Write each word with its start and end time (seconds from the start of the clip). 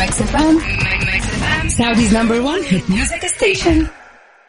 Mix 0.00 0.20
FM. 0.30 0.54
Saudi's 1.78 2.12
number 2.12 2.38
one 2.42 2.62
hit 2.62 2.88
music 2.88 3.22
station. 3.28 3.86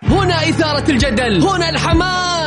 هنا 0.04 0.50
إثارة 0.50 0.92
الجدل 0.92 1.42
هنا 1.42 1.70
الحماس 1.70 2.35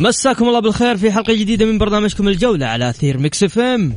مساكم 0.00 0.48
الله 0.48 0.60
بالخير 0.60 0.96
في 0.96 1.12
حلقة 1.12 1.32
جديدة 1.32 1.66
من 1.66 1.78
برنامجكم 1.78 2.28
الجولة 2.28 2.66
على 2.66 2.90
أثير 2.90 3.18
Mix 3.18 3.42
FM. 3.42 3.94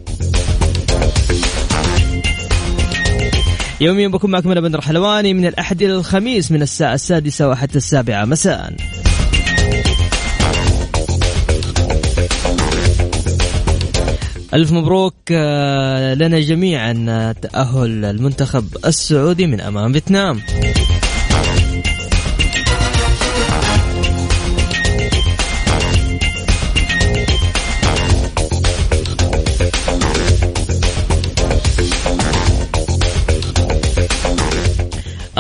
يوميا 3.82 4.08
بكون 4.08 4.32
معكم 4.32 4.52
أنا 4.52 4.62
بندر 4.62 4.82
حلواني 4.82 5.34
من 5.34 5.46
الأحد 5.46 5.82
إلى 5.82 5.94
الخميس 5.96 6.52
من 6.52 6.62
الساعة 6.62 6.94
السادسة 6.94 7.50
وحتى 7.50 7.78
السابعة. 7.78 8.26
مساء. 8.26 8.74
ألف 14.54 14.72
مبروك 14.72 15.16
آه، 15.32 16.14
لنا 16.14 16.40
جميعا 16.40 16.94
تأهل 17.42 18.06
المنتخب 18.06 18.66
السعودي 18.86 19.48
من 19.48 19.62
أمام 19.62 19.94
فيتنام. 19.94 20.42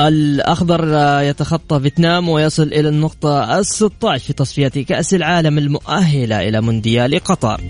الأخضر 0.07 0.97
يتخطى 1.21 1.79
فيتنام 1.79 2.29
ويصل 2.29 2.63
إلى 2.63 2.89
النقطة 2.89 3.59
ال 3.59 3.65
16 3.65 4.25
في 4.25 4.33
تصفيات 4.33 4.79
كأس 4.79 5.13
العالم 5.13 5.57
المؤهلة 5.57 6.47
إلى 6.47 6.61
مونديال 6.61 7.19
قطر. 7.19 7.61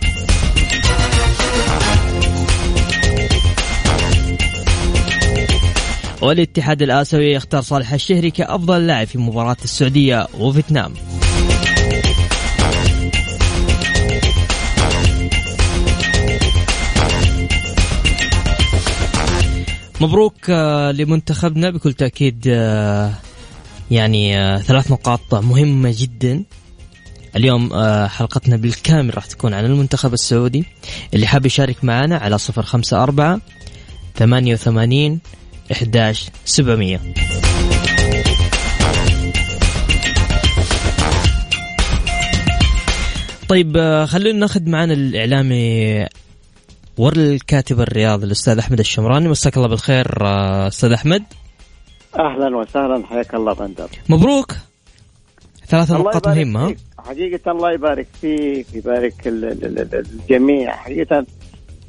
والاتحاد 6.21 6.81
الآسيوي 6.81 7.33
يختار 7.33 7.61
صالح 7.61 7.93
الشهري 7.93 8.31
كأفضل 8.31 8.87
لاعب 8.87 9.07
في 9.07 9.17
مباراة 9.17 9.57
السعودية 9.63 10.27
وفيتنام. 10.39 10.93
مبروك 20.01 20.49
آه، 20.49 20.91
لمنتخبنا 20.91 21.69
بكل 21.69 21.93
تأكيد 21.93 22.43
آه، 22.47 23.13
يعني 23.91 24.39
آه، 24.39 24.57
ثلاث 24.57 24.91
نقاط 24.91 25.35
مهمة 25.35 25.95
جدا. 25.97 26.43
اليوم 27.35 27.69
حلقتنا 28.07 28.55
بالكامل 28.55 29.15
راح 29.15 29.25
تكون 29.25 29.53
عن 29.53 29.65
المنتخب 29.65 30.13
السعودي 30.13 30.65
اللي 31.13 31.27
حاب 31.27 31.45
يشارك 31.45 31.83
معنا 31.83 32.17
على 32.17 32.37
صفر 32.37 32.63
خمسة 32.63 33.03
أربعة 33.03 33.41
ثمانية 34.15 34.53
وثمانين 34.53 35.19
إحداش 35.71 36.29
سبعمية. 36.45 36.99
طيب 43.47 43.77
خلونا 44.07 44.39
ناخذ 44.39 44.69
معنا 44.69 44.93
الإعلامي 44.93 46.05
والكاتب 47.01 47.79
الرياضي 47.79 48.25
الأستاذ 48.25 48.57
أحمد 48.57 48.79
الشمراني 48.79 49.29
مساك 49.29 49.57
الله 49.57 49.67
بالخير 49.67 50.07
آه، 50.21 50.67
أستاذ 50.67 50.91
أحمد. 50.91 51.23
أهلا 52.19 52.57
وسهلا 52.57 53.05
حياك 53.05 53.35
الله 53.35 53.53
بندر. 53.53 53.89
مبروك. 54.09 54.55
ثلاث 55.67 55.91
نقاط 55.91 56.27
مهمة. 56.27 56.75
حقيقة 56.97 57.51
الله 57.51 57.71
يبارك 57.73 58.07
فيك 58.21 58.67
يبارك 58.73 59.13
الجميع. 59.27 60.75
حقيقة 60.75 61.25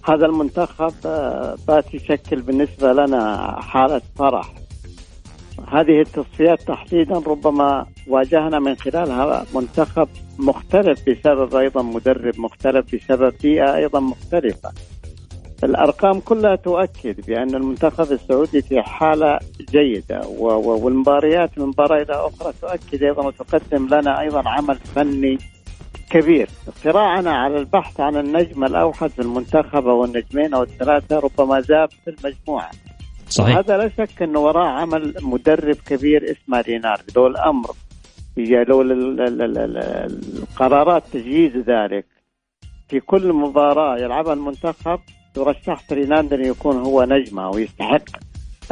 هذا 0.08 0.26
المنتخب 0.26 0.94
آه، 1.06 1.56
بات 1.68 1.94
يشكل 1.94 2.42
بالنسبة 2.42 2.92
لنا 2.92 3.56
حالة 3.60 4.02
فرح. 4.18 4.54
هذه 5.68 6.00
التصفيات 6.00 6.62
تحديدا 6.62 7.14
ربما 7.14 7.86
واجهنا 8.08 8.58
من 8.58 8.76
خلالها 8.76 9.46
منتخب 9.54 10.08
مختلف 10.38 11.00
بسبب 11.08 11.54
أيضا 11.54 11.82
مدرب 11.82 12.40
مختلف 12.40 12.94
بسبب 12.94 13.34
بيئة 13.42 13.76
أيضا 13.76 14.00
مختلفة. 14.00 14.72
الأرقام 15.64 16.20
كلها 16.20 16.56
تؤكد 16.56 17.26
بأن 17.26 17.54
المنتخب 17.54 18.12
السعودي 18.12 18.62
في 18.62 18.82
حالة 18.82 19.38
جيدة 19.70 20.26
والمباريات 20.38 21.58
من 21.58 21.66
مباراة 21.66 22.02
إلى 22.02 22.14
أخرى 22.14 22.52
تؤكد 22.62 23.02
أيضا 23.02 23.26
وتقدم 23.26 23.86
لنا 23.86 24.20
أيضا 24.20 24.48
عمل 24.48 24.76
فني 24.76 25.38
كبير. 26.10 26.48
صراعنا 26.84 27.30
على 27.30 27.58
البحث 27.58 28.00
عن 28.00 28.16
النجم 28.16 28.64
الأوحد 28.64 29.10
في 29.10 29.22
المنتخب 29.22 29.88
أو 29.88 30.04
النجمين 30.04 30.54
أو 30.54 30.62
الثلاثة 30.62 31.18
ربما 31.18 31.60
زاد 31.60 31.88
في 32.04 32.10
المجموعة. 32.10 32.70
صحيح. 33.28 33.56
هذا 33.56 33.76
لا 33.76 33.88
شك 33.88 34.22
أنه 34.22 34.40
وراه 34.40 34.68
عمل 34.68 35.14
مدرب 35.22 35.76
كبير 35.86 36.30
اسمه 36.30 36.60
رينارد 36.60 37.04
لو 37.16 37.26
الامر 37.26 37.70
لو 38.36 38.82
القرارات 40.42 41.02
تجيز 41.12 41.56
ذلك. 41.56 42.06
في 42.88 43.00
كل 43.00 43.32
مباراة 43.32 43.98
يلعبها 43.98 44.32
المنتخب 44.32 45.00
ترشح 45.34 45.92
رينارد 45.92 46.32
ان 46.32 46.44
يكون 46.44 46.76
هو 46.76 47.04
نجمه 47.04 47.50
ويستحق 47.50 48.04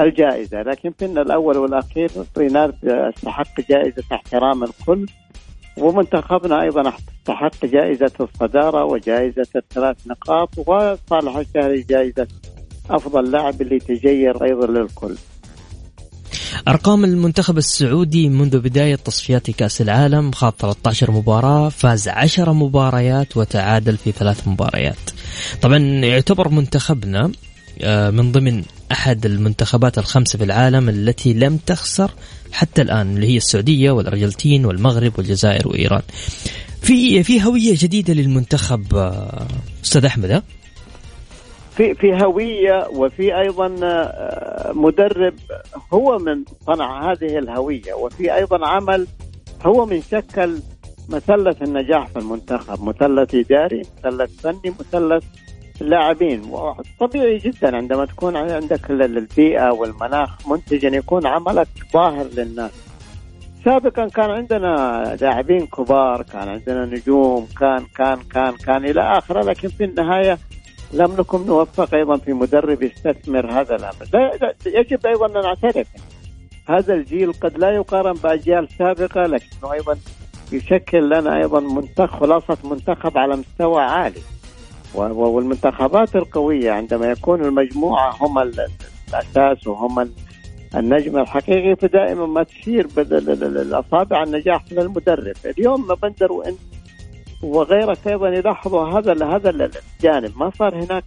الجائزة 0.00 0.62
لكن 0.62 0.90
في 0.98 1.04
الأول 1.04 1.56
والأخير 1.58 2.10
رينارد 2.38 2.74
يستحق 2.82 3.60
جائزة 3.70 4.02
احترام 4.12 4.64
الكل 4.64 5.06
ومنتخبنا 5.78 6.62
أيضا 6.62 6.88
استحق 6.88 7.66
جائزة 7.66 8.12
الصدارة 8.20 8.84
وجائزة 8.84 9.46
الثلاث 9.56 10.06
نقاط 10.06 10.58
وصالح 10.58 11.36
الشهري 11.36 11.82
جائزة 11.82 12.26
أفضل 12.90 13.30
لاعب 13.30 13.62
اللي 13.62 13.78
تجير 13.78 14.44
أيضا 14.44 14.66
للكل. 14.66 15.14
أرقام 16.68 17.04
المنتخب 17.04 17.58
السعودي 17.58 18.28
منذ 18.28 18.58
بداية 18.58 18.94
تصفيات 18.94 19.50
كأس 19.50 19.80
العالم 19.80 20.32
خاض 20.32 20.54
13 20.58 21.10
مباراة 21.10 21.68
فاز 21.68 22.08
10 22.08 22.52
مباريات 22.52 23.36
وتعادل 23.36 23.96
في 23.96 24.12
ثلاث 24.12 24.48
مباريات. 24.48 25.10
طبعا 25.62 25.78
يعتبر 25.78 26.48
منتخبنا 26.48 27.32
آه، 27.82 28.10
من 28.10 28.32
ضمن 28.32 28.62
أحد 28.92 29.26
المنتخبات 29.26 29.98
الخمسة 29.98 30.38
في 30.38 30.44
العالم 30.44 30.88
التي 30.88 31.32
لم 31.32 31.56
تخسر 31.56 32.10
حتى 32.52 32.82
الآن 32.82 33.16
اللي 33.16 33.26
هي 33.26 33.36
السعودية 33.36 33.90
والأرجنتين 33.90 34.64
والمغرب 34.64 35.12
والجزائر 35.18 35.68
وإيران. 35.68 36.02
في 36.82 37.22
في 37.22 37.42
هوية 37.44 37.74
جديدة 37.78 38.14
للمنتخب 38.14 38.94
آه، 38.94 39.48
أستاذ 39.84 40.04
أحمد 40.04 40.42
في 41.80 41.94
في 41.94 42.24
هوية 42.24 42.88
وفي 42.88 43.38
أيضا 43.40 43.76
آه، 43.82 44.72
مدرب 44.72 45.34
هو 45.92 46.18
من 46.18 46.44
صنع 46.66 47.12
هذه 47.12 47.38
الهوية 47.38 47.94
وفي 47.94 48.34
أيضا 48.34 48.66
عمل 48.66 49.06
هو 49.66 49.86
من 49.86 50.02
شكل 50.02 50.58
مثلث 51.08 51.62
النجاح 51.62 52.06
في 52.06 52.18
المنتخب 52.18 52.84
مثلث 52.84 53.34
إداري 53.34 53.82
مثلث 54.04 54.40
فني 54.40 54.74
مثلث 54.80 55.24
لاعبين. 55.80 56.42
طبيعي 57.00 57.38
جدا 57.38 57.76
عندما 57.76 58.04
تكون 58.04 58.36
عندك 58.36 58.90
البيئة 58.90 59.70
والمناخ 59.70 60.48
منتج 60.48 60.84
أن 60.84 60.94
يكون 60.94 61.26
عملك 61.26 61.68
ظاهر 61.92 62.26
للناس. 62.36 62.72
سابقا 63.64 64.08
كان 64.08 64.30
عندنا 64.30 65.16
لاعبين 65.20 65.66
كبار 65.66 66.22
كان 66.22 66.48
عندنا 66.48 66.84
نجوم 66.84 67.48
كان 67.60 67.84
كان 67.96 68.18
كان 68.34 68.56
كان 68.56 68.84
إلى 68.84 69.00
اخره 69.00 69.40
لكن 69.40 69.68
في 69.68 69.84
النهاية 69.84 70.38
لم 70.92 71.12
نكن 71.18 71.46
نوفق 71.46 71.94
أيضا 71.94 72.16
في 72.16 72.32
مدرب 72.32 72.82
يستثمر 72.82 73.52
هذا 73.52 73.76
الأمر. 73.76 74.06
لا 74.12 74.54
يجب 74.66 75.06
أيضا 75.06 75.26
أن 75.26 75.32
نعترف. 75.32 75.86
هذا 76.68 76.94
الجيل 76.94 77.32
قد 77.32 77.58
لا 77.58 77.70
يقارن 77.70 78.12
بأجيال 78.12 78.68
سابقة 78.78 79.26
لكنه 79.26 79.72
أيضا 79.72 79.98
يشكل 80.52 81.06
لنا 81.10 81.36
أيضا 81.36 81.60
منتخب 81.60 82.20
خلاصة 82.20 82.58
منتخب 82.64 83.18
على 83.18 83.36
مستوى 83.36 83.82
عالي. 83.82 84.20
والمنتخبات 84.94 86.16
القوية 86.16 86.70
عندما 86.70 87.10
يكون 87.10 87.44
المجموعة 87.44 88.16
هم 88.20 88.38
الأساس 88.38 89.66
وهم 89.66 90.10
النجم 90.74 91.18
الحقيقي 91.18 91.76
فدائما 91.76 92.26
ما 92.26 92.42
تشير 92.42 92.86
الأصابع 92.98 94.22
النجاح 94.22 94.64
من 94.72 94.78
المدرب. 94.78 95.36
اليوم 95.46 95.94
بندر 96.02 96.32
وانت 96.32 96.58
وغيرك 97.42 98.08
أيضا 98.08 98.28
يلاحظوا 98.28 98.98
هذا 98.98 99.26
هذا 99.26 99.50
الجانب. 99.50 100.32
ما 100.36 100.50
صار 100.58 100.84
هناك 100.84 101.04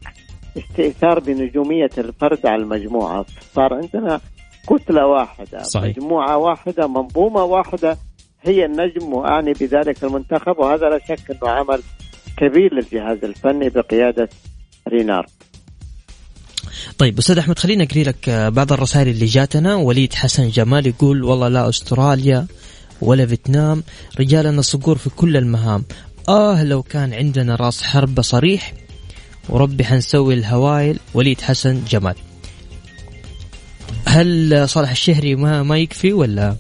استئثار 0.58 1.20
بنجومية 1.20 1.90
الفرد 1.98 2.46
على 2.46 2.62
المجموعه 2.62 3.26
صار 3.56 3.74
عندنا 3.74 4.22
كتلة 4.68 5.08
واحدة. 5.08 5.64
صحيح. 5.64 5.98
مجموعة 5.98 6.38
واحدة 6.38 6.88
منظومة 6.88 7.44
واحدة 7.44 7.98
هي 8.42 8.66
النجم 8.66 9.14
وأعني 9.14 9.54
بذلك 9.54 10.04
المنتخب 10.04 10.60
وهذا 10.60 10.90
لا 10.90 11.00
شك 11.08 11.32
إنه 11.32 11.50
عمل 11.50 11.82
كبير 12.38 12.74
للجهاز 12.74 13.24
الفني 13.24 13.70
بقيادة 13.70 14.30
رينار 14.88 15.26
طيب 16.98 17.18
أستاذ 17.18 17.38
أحمد 17.38 17.60
خلينا 17.60 17.84
أقري 17.84 18.04
لك 18.04 18.30
بعض 18.30 18.74
الرسائل 18.74 19.08
اللي 19.08 19.26
جاتنا. 19.26 19.76
وليد 19.76 20.14
حسن 20.14 20.50
جمال 20.50 20.88
يقول 20.88 21.24
والله 21.24 21.48
لا 21.48 21.70
أستراليا 21.70 22.48
ولا 23.02 23.26
فيتنام. 23.26 23.84
رجالنا 24.20 24.62
صقور 24.62 24.98
في 24.98 25.10
كل 25.10 25.38
المهام. 25.38 25.84
آه 26.30 26.64
لو 26.64 26.84
كان 26.84 27.14
عندنا 27.14 27.56
راس 27.56 27.84
حربة 27.84 28.22
صريح 28.22 28.74
وربي 29.50 29.84
حنسوي 29.84 30.34
الهوايل 30.34 31.00
وليد 31.14 31.42
حسن 31.42 31.84
جمال 31.90 32.16
هل 34.06 34.70
صالح 34.70 34.92
الشهري 34.92 35.36
ما 35.36 35.64
ما 35.64 35.78
يكفي 35.78 36.14
ولا 36.14 36.56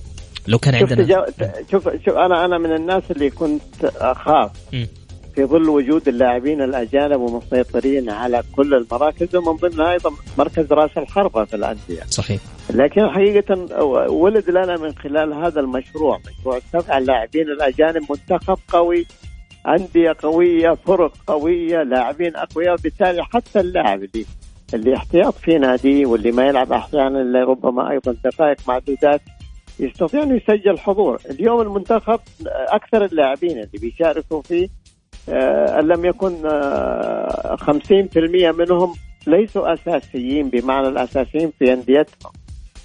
لو 0.47 0.57
كان 0.57 0.75
عندنا 0.75 1.25
شوف 1.71 1.89
شوف 2.05 2.13
أنا 2.13 2.45
أنا 2.45 2.57
من 2.57 2.75
الناس 2.75 3.03
اللي 3.11 3.29
كنت 3.29 3.85
أخاف 3.85 4.51
م. 4.73 4.85
في 5.35 5.45
ظل 5.45 5.69
وجود 5.69 6.07
اللاعبين 6.07 6.61
الأجانب 6.61 7.19
ومسيطرين 7.19 8.09
على 8.09 8.43
كل 8.55 8.73
المراكز 8.73 9.35
ومن 9.35 9.57
ضمنها 9.57 9.91
أيضا 9.91 10.09
مركز 10.37 10.73
راس 10.73 10.97
الحربة 10.97 11.45
في 11.45 11.55
الأندية. 11.55 12.03
صحيح. 12.09 12.41
لكن 12.69 13.09
حقيقة 13.09 13.75
ولد 14.09 14.49
لنا 14.49 14.77
من 14.77 14.95
خلال 14.95 15.33
هذا 15.33 15.59
المشروع 15.59 16.19
مشروع 16.19 16.59
سبع 16.73 16.97
اللاعبين 16.97 17.47
الأجانب 17.49 18.01
منتخب 18.09 18.57
قوي 18.67 19.05
أندية 19.67 20.15
قوية 20.19 20.71
فرق 20.71 21.13
قوية 21.27 21.83
لاعبين 21.83 22.35
أقوياء 22.35 22.73
وبالتالي 22.73 23.23
حتى 23.23 23.59
اللاعب 23.59 24.03
اللي 24.03 24.25
اللي 24.73 24.95
احتياط 24.95 25.33
في 25.33 25.57
ناديه 25.57 26.05
واللي 26.05 26.31
ما 26.31 26.47
يلعب 26.47 26.71
أحيانا 26.71 27.21
إلا 27.21 27.43
ربما 27.43 27.91
أيضا 27.91 28.15
دقائق 28.23 28.57
معدودات 28.67 29.21
يستطيع 29.79 30.23
انه 30.23 30.35
يسجل 30.35 30.77
حضور، 30.77 31.21
اليوم 31.29 31.61
المنتخب 31.61 32.19
أكثر 32.47 33.05
اللاعبين 33.05 33.51
اللي 33.51 33.79
بيشاركوا 33.81 34.41
فيه 34.41 34.67
آه، 35.29 35.79
أن 35.79 35.87
لم 35.87 36.05
يكن 36.05 36.35
50% 37.57 38.47
آه، 38.47 38.51
منهم 38.51 38.93
ليسوا 39.27 39.73
أساسيين 39.73 40.49
بمعنى 40.49 40.87
الأساسيين 40.87 41.51
في 41.59 41.73
أنديتهم. 41.73 42.31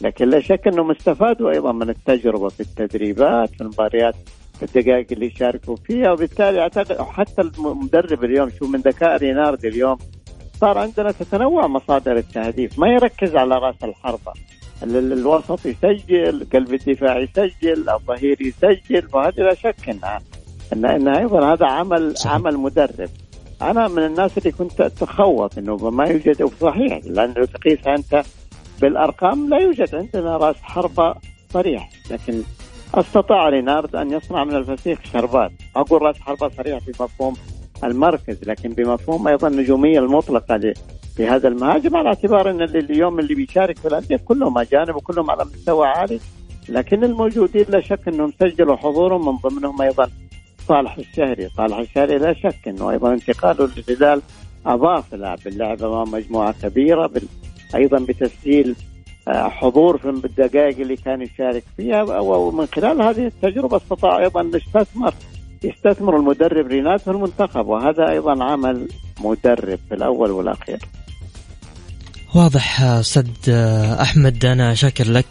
لكن 0.01 0.29
لا 0.29 0.41
شك 0.41 0.69
أنهم 0.69 0.91
استفادوا 0.91 1.51
أيضا 1.51 1.73
من 1.73 1.91
التجربة 1.91 2.49
في 2.49 2.61
التدريبات 2.61 3.49
في 3.49 3.61
المباريات 3.61 4.15
الدقائق 4.63 5.07
اللي 5.13 5.27
يشاركوا 5.27 5.77
فيها. 5.77 6.13
وبالتالي 6.13 6.61
أعتقد 6.61 7.01
حتى 7.01 7.43
المدرب 7.43 8.25
اليوم 8.25 8.51
شو 8.59 8.67
من 8.67 8.81
ذكاء 8.81 9.17
ريناردي 9.17 9.69
اليوم 9.69 9.99
صار 10.61 10.79
عندنا 10.79 11.13
تتنوع 11.13 11.67
مصادر 11.67 12.17
التهديف. 12.17 12.79
ما 12.79 12.89
يركز 12.89 13.37
على 13.37 13.55
رأس 13.55 13.85
الحربة. 13.85 14.33
الوسط 14.83 15.67
يسجل 15.67 16.47
قلب 16.53 16.75
الدفاع 16.75 17.19
يسجل 17.19 17.91
الظهير 17.91 18.37
يسجل 18.41 19.09
وهذه 19.13 19.41
لا 19.41 19.55
شك 19.55 19.89
انها 19.89 20.21
ان 20.73 20.85
ان 20.85 21.09
أيضا 21.09 21.53
هذا 21.53 21.67
عمل 21.67 22.17
صحيح. 22.17 22.35
عمل 22.35 22.57
مدرب. 22.57 23.09
أنا 23.63 23.89
من 23.89 24.05
الناس 24.05 24.39
اللي 24.39 24.53
كنت 24.53 24.81
أتخوف 24.81 25.59
إنه 25.59 25.77
ما 25.77 26.05
يوجد 26.05 26.51
صحيح 26.61 27.01
لأنه 27.05 27.45
تقيسها 27.45 27.95
أنت 27.95 28.23
بالأرقام 28.81 29.49
لا 29.49 29.59
يوجد 29.59 29.95
عندنا 29.95 30.37
رأس 30.37 30.57
حربة 30.63 31.15
صريح 31.51 31.91
لكن 32.11 32.43
أستطاع 32.95 33.49
رينارد 33.49 33.97
أن 33.97 34.11
يصنع 34.13 34.45
من 34.45 34.55
الفسيخ 34.55 34.99
شربات. 35.13 35.53
أقول 35.77 36.03
رأس 36.03 36.21
حربة 36.21 36.49
صريح 36.49 36.79
بمفهوم 36.87 37.35
المركز 37.85 38.45
لكن 38.49 38.69
بمفهوم 38.69 39.29
أيضا 39.29 39.49
النجوميه 39.49 39.99
المطلقة 39.99 40.75
لهذا 41.19 41.49
المهاجم 41.49 41.97
على 41.97 42.09
اعتبار 42.09 42.51
أن 42.51 42.63
اليوم 42.63 43.19
اللي 43.19 43.35
بيشارك 43.35 43.79
في 43.79 43.89
الأندية 43.89 44.17
كلهم 44.17 44.59
أجانب 44.59 44.97
وكلهم 44.97 45.31
على 45.31 45.45
مستوى 45.45 45.87
عالي 45.87 46.21
لكن 46.69 47.05
الموجودين 47.05 47.65
لا 47.69 47.81
شك 47.81 48.09
أنهم 48.09 48.33
سجلوا 48.41 48.77
حضورهم 48.77 49.27
من 49.27 49.37
ضمنهم 49.51 49.83
أيضا 49.83 50.11
صالح 50.69 50.99
الشهري. 50.99 51.49
صالح 51.49 51.79
الشهري 51.79 52.19
لا 52.19 52.35
شك 52.35 52.69
أنه 52.69 52.91
أيضا 52.91 53.13
انتقاله 53.13 53.69
للهلال 53.77 54.23
أضاف 54.67 55.15
لاعب 55.15 55.39
اللعب 55.47 55.83
أمام 55.83 56.11
مجموعة 56.11 56.55
كبيرة 56.63 57.07
بال... 57.07 57.23
أيضا 57.75 57.99
بتسجيل 57.99 58.77
حضور 59.29 59.99
في 59.99 60.09
الدقائق 60.09 60.79
اللي 60.81 60.97
كان 60.97 61.23
يشارك 61.23 61.65
فيها 61.77 62.03
ومن 62.21 62.67
خلال 62.67 63.03
هذه 63.03 63.27
التجربة 63.27 63.77
استطاع 63.77 64.19
أيضا 64.19 64.41
أن 64.41 64.51
يستثمر 64.55 65.15
يستثمر 65.65 66.17
المدرب 66.17 66.67
رينات 66.67 67.01
في 67.01 67.11
المنتخب 67.11 67.67
وهذا 67.67 68.11
أيضا 68.11 68.45
عمل 68.45 68.89
مدرب 69.21 69.79
في 69.89 69.95
الأول 69.95 70.31
والأخير. 70.31 70.79
واضح 72.35 72.83
أستاذ 72.83 73.27
أحمد 74.01 74.45
أنا 74.45 74.75
شاكر 74.75 75.05
لك 75.11 75.27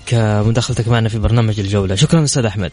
مداخلتك 0.46 0.88
معنا 0.88 1.10
في 1.10 1.20
برنامج 1.20 1.60
الجولة، 1.60 1.96
شكرا 1.96 2.24
أستاذ 2.24 2.46
أحمد. 2.46 2.72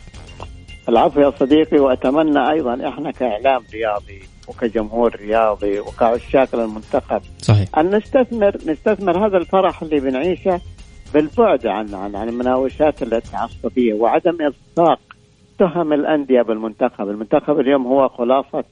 العفو 0.89 1.21
يا 1.21 1.33
صديقي 1.41 1.79
وأتمنى 1.79 2.51
أيضا 2.51 2.89
إحنا 2.89 3.11
كاعلام 3.11 3.63
رياضي 3.73 4.23
وكجمهور 4.49 5.17
رياضي 5.17 5.81
وكعشاق 5.81 6.57
للمنتخب 6.57 7.21
صحيح 7.39 7.69
أن 7.79 7.97
نستثمر 7.97 8.57
نستثمر 8.67 9.27
هذا 9.27 9.37
الفرح 9.37 9.83
اللي 9.83 10.01
بنعيشه 10.01 10.61
بالبعد 11.15 11.67
عن 11.67 11.95
عن 11.95 12.17
عن 12.17 12.29
المناوشات 12.29 13.03
التعصبيه 13.03 13.95
وعدم 13.95 14.39
إلصاق 14.41 15.01
تهم 15.59 15.93
الأندية 15.93 16.43
بالمنتخب، 16.43 17.09
المنتخب 17.09 17.61
اليوم 17.61 17.87
هو 17.87 18.09
خلاصه 18.09 18.65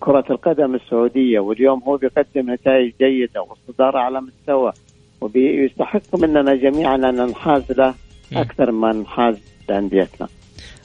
كرة 0.00 0.24
القدم 0.30 0.74
السعودية 0.74 1.40
واليوم 1.40 1.82
هو 1.82 1.96
بيقدم 1.96 2.52
نتائج 2.52 2.92
جيدة 3.00 3.42
والصدارة 3.42 3.98
على 3.98 4.20
مستوى 4.20 4.72
ويستحق 5.20 6.16
مننا 6.18 6.54
جميعا 6.54 6.94
أن 6.94 7.14
ننحاز 7.14 7.72
له 7.72 7.94
أكثر 8.32 8.70
ما 8.70 8.92
ننحاز 8.92 9.36
لأنديتنا. 9.68 10.28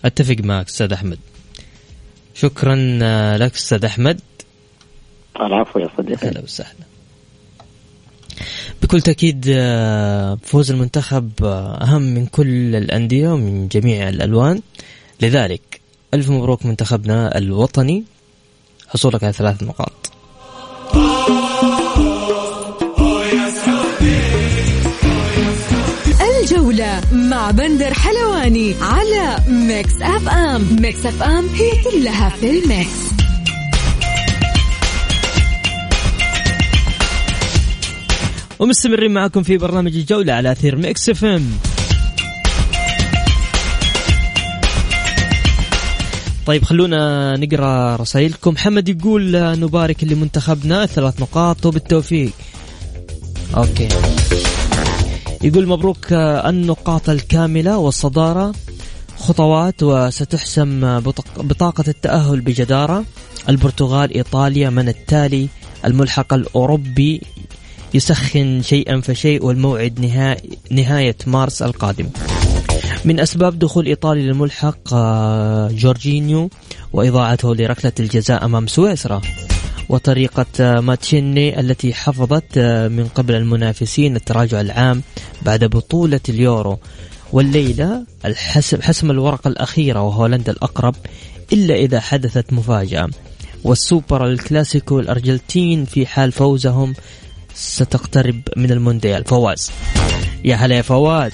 أتفق 0.06 0.36
معك 0.44 0.66
أستاذ 0.66 0.94
أحمد. 0.94 1.20
شكرا 2.34 2.76
لك 3.38 3.54
أستاذ 3.54 3.86
أحمد. 3.86 4.20
العفو 5.42 5.80
يا 5.80 5.90
صديقي. 5.98 6.28
أهلا 6.28 6.42
وسهلا. 6.42 6.87
بكل 8.82 9.02
تأكيد 9.02 9.46
آه، 9.50 10.38
فوز 10.44 10.72
المنتخب 10.72 11.32
آه، 11.44 11.84
أهم 11.84 12.02
من 12.02 12.26
كل 12.26 12.76
الأندية 12.76 13.30
ومن 13.30 13.68
جميع 13.68 14.10
الألوان. 14.10 14.62
لذلك 15.22 15.82
ألف 16.14 16.30
مبروك 16.30 16.66
منتخبنا 16.66 17.38
الوطني. 17.38 18.04
حصولك 18.88 19.24
على 19.24 19.34
ثلاث 19.34 19.64
نقاط. 19.64 20.12
الجولة 26.52 27.02
مع 27.12 27.52
بندر 27.52 27.94
حلواني 27.94 28.76
على 28.82 29.38
ميكس 29.48 30.02
أف 30.02 30.30
أم. 30.30 30.78
ميكس 30.82 31.06
أف 31.06 31.24
أم 31.24 31.48
هي 31.48 31.72
كلها 31.84 32.30
في 32.30 32.50
الميكس. 32.50 33.17
ومستمرين 38.60 39.12
معكم 39.12 39.44
في 39.44 39.58
برنامج 39.58 39.96
الجولة 39.96 40.34
على 40.34 40.52
أثير 40.52 40.76
Mix 40.76 41.10
FM. 41.10 41.50
طيب 46.46 46.64
خلونا 46.64 47.36
نقرأ 47.38 47.96
رسائلكم. 47.96 48.52
محمد 48.54 48.90
يقول 48.90 49.32
نبارك 49.60 50.04
لمنتخبنا 50.04 50.86
ثلاث 50.86 51.22
نقاط 51.22 51.66
وبالتوفيق. 51.66 52.32
أوكي. 53.58 53.88
يقول 55.44 55.68
مبروك 55.68 56.14
النقاط 56.14 57.10
الكاملة 57.10 57.78
والصدارة. 57.78 58.54
خطوات 59.18 59.84
وستحسم 59.84 61.00
بطاقة 61.38 61.84
التأهل 61.88 62.42
بجدارة. 62.42 63.04
البرتغال 63.50 64.14
إيطاليا 64.14 64.70
من 64.70 64.90
التالي 64.90 65.48
الملحق 65.86 66.34
الأوروبي. 66.34 67.22
يسخن 67.94 68.62
شيئا 68.62 69.02
فشيء 69.02 69.46
والموعد 69.46 70.00
نهاية, 70.00 70.38
نهاية 70.72 71.16
مارس 71.28 71.62
القادم. 71.62 72.10
من 73.06 73.20
أسباب 73.20 73.60
دخول 73.60 73.86
إيطاليا 73.86 74.24
للملحق 74.24 74.94
آه، 74.94 75.68
جورجينيو 75.68 76.50
وإضاعته 76.94 77.56
لركلة 77.56 77.92
الجزاء 78.00 78.46
أمام 78.46 78.68
سويسرا 78.68 79.22
وطريقة 79.90 80.82
مانشيني 80.82 81.60
التي 81.60 81.94
حفظت 81.94 82.60
من 82.92 83.08
قبل 83.16 83.36
المنافسين 83.36 84.16
التراجع 84.16 84.62
العام 84.62 85.02
بعد 85.42 85.64
بطولة 85.64 86.20
اليورو. 86.30 86.80
والليلة 87.34 88.04
الحسم 88.26 88.82
حسم 88.82 89.12
الورقة 89.12 89.48
الأخيرة 89.48 90.02
وهولندا 90.02 90.52
الأقرب 90.52 90.96
إلا 91.54 91.76
إذا 91.76 92.00
حدثت 92.00 92.54
مفاجأة. 92.54 93.10
والسوبر 93.64 94.28
الكلاسيكو 94.28 95.00
الأرجنتين 95.00 95.86
في 95.86 96.06
حال 96.06 96.32
فوزهم 96.32 96.94
ستقترب 97.60 98.42
من 98.58 98.72
المونديال. 98.72 99.24
فواز. 99.26 99.72
يا 100.46 100.56
هلا 100.56 100.76
يا 100.76 100.82
فواز. 100.82 101.32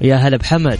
يا 0.00 0.16
هلا 0.16 0.36
بحمد. 0.36 0.78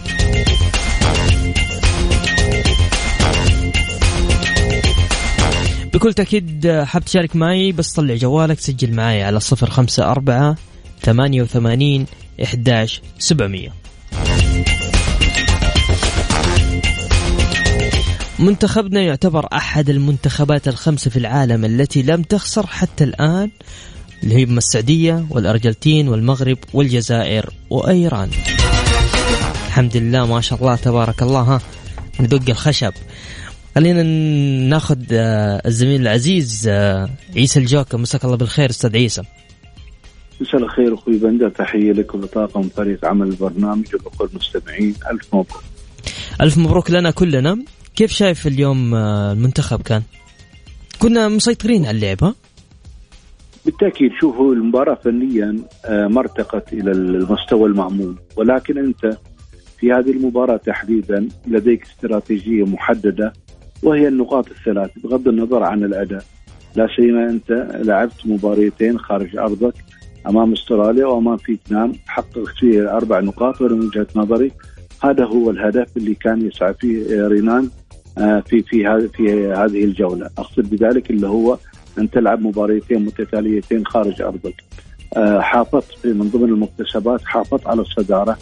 بكل 5.93 6.13
تأكيد 6.13 6.81
حاب 6.85 7.05
تشارك 7.05 7.35
معي 7.35 7.71
بس 7.71 7.93
طلع 7.93 8.15
جوالك 8.15 8.59
سجل 8.59 8.95
معي 8.95 9.23
على 9.23 9.39
صفر 9.39 9.69
خمسة 9.69 10.11
أربعة 10.11 10.55
ثمانية 11.01 11.41
وثمانين 11.41 12.05
إحداش 12.43 13.01
سبعمية. 13.19 13.73
منتخبنا 18.39 19.01
يعتبر 19.01 19.47
أحد 19.53 19.89
المنتخبات 19.89 20.67
الخمسة 20.67 21.11
في 21.11 21.19
العالم 21.19 21.65
التي 21.65 22.01
لم 22.01 22.21
تخسر 22.21 22.67
حتى 22.67 23.03
الآن. 23.03 23.49
اللي 24.25 24.35
هي 24.35 24.43
السعودية 24.43 25.25
والأرجنتين 25.29 26.07
والمغرب 26.07 26.57
والجزائر 26.73 27.49
وإيران. 27.69 28.29
الحمد 29.67 29.97
لله 29.97 30.25
ما 30.25 30.41
شاء 30.41 30.59
الله 30.59 30.75
تبارك 30.75 31.21
الله 31.21 31.41
ها 31.41 31.61
ندق 32.19 32.49
الخشب. 32.49 32.93
خلينا 33.75 34.03
ناخذ 34.69 34.97
آه، 35.11 35.61
الزميل 35.65 36.01
العزيز 36.01 36.67
آه، 36.67 37.09
عيسى 37.35 37.59
الجوكر. 37.59 37.97
مساك 37.97 38.25
الله 38.25 38.37
بالخير 38.37 38.69
أستاذ 38.69 38.95
عيسى. 38.95 39.21
مساء 40.41 40.63
الخير 40.63 40.93
أخوي 40.93 41.17
بندر 41.17 41.49
تحية 41.49 41.91
لك 41.91 42.15
ولطاقم 42.15 42.69
فريق 42.69 43.05
عمل 43.05 43.27
البرنامج 43.27 43.95
وبكل 43.95 44.29
المستمعين 44.31 44.95
ألف 45.11 45.27
مبروك. 45.27 45.63
ألف 46.41 46.57
مبروك 46.57 46.91
لنا 46.91 47.11
كلنا. 47.11 47.57
كيف 47.95 48.11
شايف 48.11 48.47
اليوم 48.47 48.95
آه، 48.95 49.31
المنتخب 49.31 49.81
كان؟ 49.81 50.03
كنا 50.99 51.27
مسيطرين 51.27 51.85
على 51.85 51.95
اللعبه 51.95 52.33
بالتأكيد 53.65 54.11
شوفوا 54.19 54.53
المباراة 54.53 54.95
فنيا 54.95 55.57
ما 55.89 56.19
ارتقت 56.19 56.73
إلى 56.73 56.91
المستوى 56.91 57.69
المعمول. 57.69 58.15
ولكن 58.37 58.77
أنت 58.77 59.17
في 59.77 59.93
هذه 59.93 60.11
المباراة 60.11 60.57
تحديدا 60.57 61.27
لديك 61.47 61.83
استراتيجية 61.83 62.65
محددة 62.65 63.33
وهي 63.83 64.07
النقاط 64.07 64.47
الثلاث 64.49 64.91
بغض 65.03 65.27
النظر 65.27 65.63
عن 65.63 65.83
الأداء. 65.83 66.23
لا 66.75 66.87
سيما 66.95 67.29
أنت 67.29 67.67
لعبت 67.75 68.25
مباريتين 68.25 68.99
خارج 68.99 69.37
أرضك 69.37 69.73
أمام 70.29 70.53
أستراليا 70.53 71.05
وأمام 71.05 71.37
فيتنام 71.37 71.93
حققت 72.07 72.47
فيه 72.59 72.97
أربع 72.97 73.19
نقاط 73.19 73.61
ومن 73.61 73.87
وجهة 73.87 74.07
نظري. 74.15 74.51
هذا 75.03 75.25
هو 75.25 75.49
الهدف 75.49 75.97
اللي 75.97 76.15
كان 76.15 76.47
يسعى 76.47 76.73
فيه 76.73 77.27
رينان 77.27 77.69
آه، 78.17 78.39
في 78.39 78.61
في 78.61 79.07
في 79.07 79.47
هذه 79.47 79.83
الجولة، 79.83 80.29
أقصد 80.37 80.69
بذلك 80.69 81.09
اللي 81.09 81.27
هو 81.27 81.57
أن 81.99 82.09
تلعب 82.09 82.41
مباريتين 82.41 83.05
متتاليتين 83.05 83.85
خارج 83.85 84.21
أرضك. 84.21 84.63
آه، 85.17 85.39
حافظت 85.39 86.07
من 86.07 86.29
ضمن 86.29 86.49
المكتسبات 86.49 87.21
حافظت 87.25 87.67
على 87.67 87.81
الصدارة. 87.81 88.37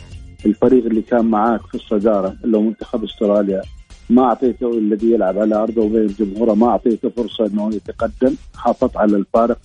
الفريق 0.46 0.86
اللي 0.86 1.02
كان 1.02 1.26
معاك 1.26 1.62
في 1.62 1.76
الصدارة 1.76 2.36
اللي 2.44 2.58
هو 2.58 2.62
منتخب 2.62 3.04
أستراليا 3.04 3.62
ما 4.10 4.24
أعطيته 4.24 4.78
الذي 4.78 5.12
يلعب 5.12 5.40
على 5.40 5.56
أرضه 5.56 5.82
وبين 5.82 6.08
جمهوره 6.08 6.54
ما 6.54 6.68
أعطيته 6.68 7.10
فرصة 7.10 7.46
إنه 7.46 7.76
يتقدم. 7.76 8.36
حافظ 8.56 8.98
على 8.98 9.16
الفارق. 9.18 9.58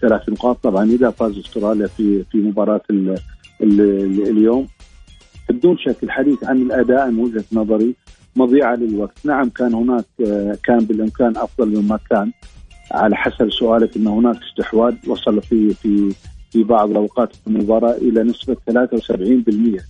ثلاث 0.00 0.28
نقاط. 0.28 0.58
طبعا 0.62 0.84
إذا 0.84 1.10
فاز 1.10 1.38
أستراليا 1.38 1.86
في 1.86 2.24
في 2.32 2.38
مباراة 2.38 2.82
ال 2.90 3.14
ال 3.62 3.80
اليوم. 4.28 4.66
بدون 5.50 5.78
شك 5.78 5.96
الحديث 6.02 6.44
عن 6.44 6.62
الأداء 6.62 7.10
من 7.10 7.24
وجهة 7.24 7.44
نظري 7.52 7.94
مضيعة 8.36 8.74
للوقت، 8.74 9.18
نعم 9.24 9.48
كان 9.48 9.74
هناك 9.74 10.04
كان 10.64 10.78
بالإمكان 10.78 11.36
أفضل 11.36 11.82
مما 11.82 11.98
كان. 12.10 12.32
على 12.92 13.16
حسب 13.16 13.50
سؤالك 13.50 13.96
إن 13.96 14.06
هناك 14.06 14.36
استحواذ 14.42 14.94
وصل 15.06 15.42
في 15.42 15.74
في 15.74 16.14
في 16.50 16.62
بعض 16.62 16.90
الأوقات 16.90 17.36
في 17.36 17.46
المباراة 17.46 17.96
إلى 17.96 18.22
نسبة 18.22 18.56
73% 18.70 19.82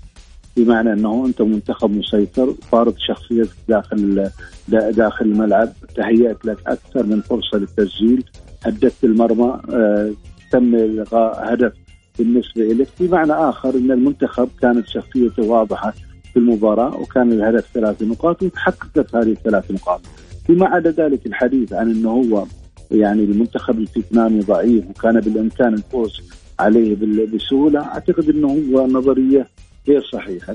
بمعنى 0.57 0.93
أنه 0.93 1.27
أنت 1.27 1.43
منتخب 1.43 1.91
مسيطر 1.91 2.55
فارض 2.73 2.95
شخصيتك 2.99 3.57
داخل 3.69 4.31
داخل 4.69 5.25
الملعب 5.25 5.69
تهيأت 5.97 6.45
لك 6.45 6.59
أكثر 6.67 7.07
من 7.07 7.21
فرصة 7.21 7.59
للتسجيل 7.59 8.25
هددت 8.63 9.05
المرمى 9.05 9.61
آه، 9.71 10.13
تم 10.53 10.75
إلغاء 10.75 11.55
هدف 11.55 11.73
بالنسبة 12.19 12.63
لك 12.63 12.89
بمعنى 13.01 13.33
آخر 13.33 13.75
إن 13.75 13.91
المنتخب 13.91 14.49
كانت 14.61 14.89
شخصيته 14.89 15.43
واضحة 15.43 15.95
في 16.33 16.37
المباراة 16.37 16.97
وكان 16.97 17.33
الهدف 17.33 17.71
ثلاث 17.75 18.03
نقاط 18.03 18.43
وتحققت 18.43 19.15
هذه 19.15 19.33
الثلاث 19.33 19.71
نقاط. 19.71 20.01
فيما 20.47 20.67
عدا 20.67 20.91
ذلك 20.91 21.27
الحديث 21.27 21.73
عن 21.73 21.91
إنه 21.91 22.11
هو 22.11 22.45
يعني 22.91 23.25
المنتخب 23.25 23.79
الفيتنامي 23.79 24.41
ضعيف 24.41 24.91
وكان 24.91 25.21
بالإمكان 25.21 25.75
الفوز 25.75 26.23
عليه 26.59 26.97
بسهولة. 27.35 27.81
أعتقد 27.81 28.29
إنه 28.29 28.49
هو 28.73 28.87
نظرية 28.87 29.47
غير 29.89 30.03
صحيحة. 30.03 30.53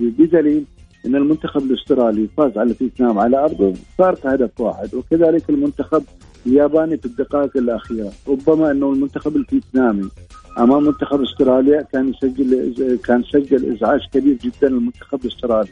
بدليل 0.00 0.64
إن 1.06 1.16
المنتخب 1.16 1.62
الأسترالي 1.62 2.28
فاز 2.36 2.58
على 2.58 2.74
فيتنام 2.74 3.18
على 3.18 3.38
أرضه. 3.38 3.74
فارق 3.98 4.26
هدف 4.26 4.60
واحد. 4.60 4.94
وكذلك 4.94 5.50
المنتخب 5.50 6.02
الياباني 6.46 6.96
في 6.96 7.06
الدقائق 7.06 7.56
الأخيرة. 7.56 8.12
ربما 8.28 8.70
إنه 8.70 8.92
المنتخب 8.92 9.36
الفيتنامي 9.36 10.08
أمام 10.58 10.84
منتخب 10.84 11.22
أستراليا 11.22 11.82
كان 11.82 12.08
يسجل 12.08 12.98
كان 13.04 13.22
سجل 13.22 13.72
إزعاج 13.72 14.00
كبير 14.12 14.36
جدا 14.44 14.68
للمنتخب 14.68 15.20
الأسترالي. 15.24 15.68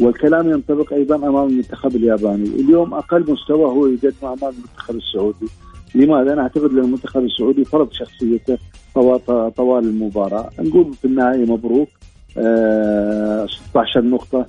والكلام 0.00 0.50
ينطبق 0.50 0.92
أيضا 0.92 1.16
أمام 1.16 1.48
المنتخب 1.48 1.96
الياباني. 1.96 2.44
اليوم 2.44 2.94
أقل 2.94 3.24
مستوى 3.32 3.64
هو 3.64 3.86
يقدمه 3.86 4.32
امام 4.32 4.54
المنتخب 4.54 4.96
السعودي. 4.96 5.46
لماذا؟ 5.94 6.32
أنا 6.32 6.42
أعتقد 6.42 6.70
أن 6.70 6.78
المنتخب 6.78 7.24
السعودي 7.24 7.64
فرض 7.64 7.92
شخصيته 7.92 8.58
طوال 9.56 9.84
المباراة. 9.84 10.50
نقول 10.60 10.94
في 10.94 11.04
النهاية 11.04 11.44
مبروك. 11.44 11.88
16 12.30 14.04
نقطة 14.04 14.46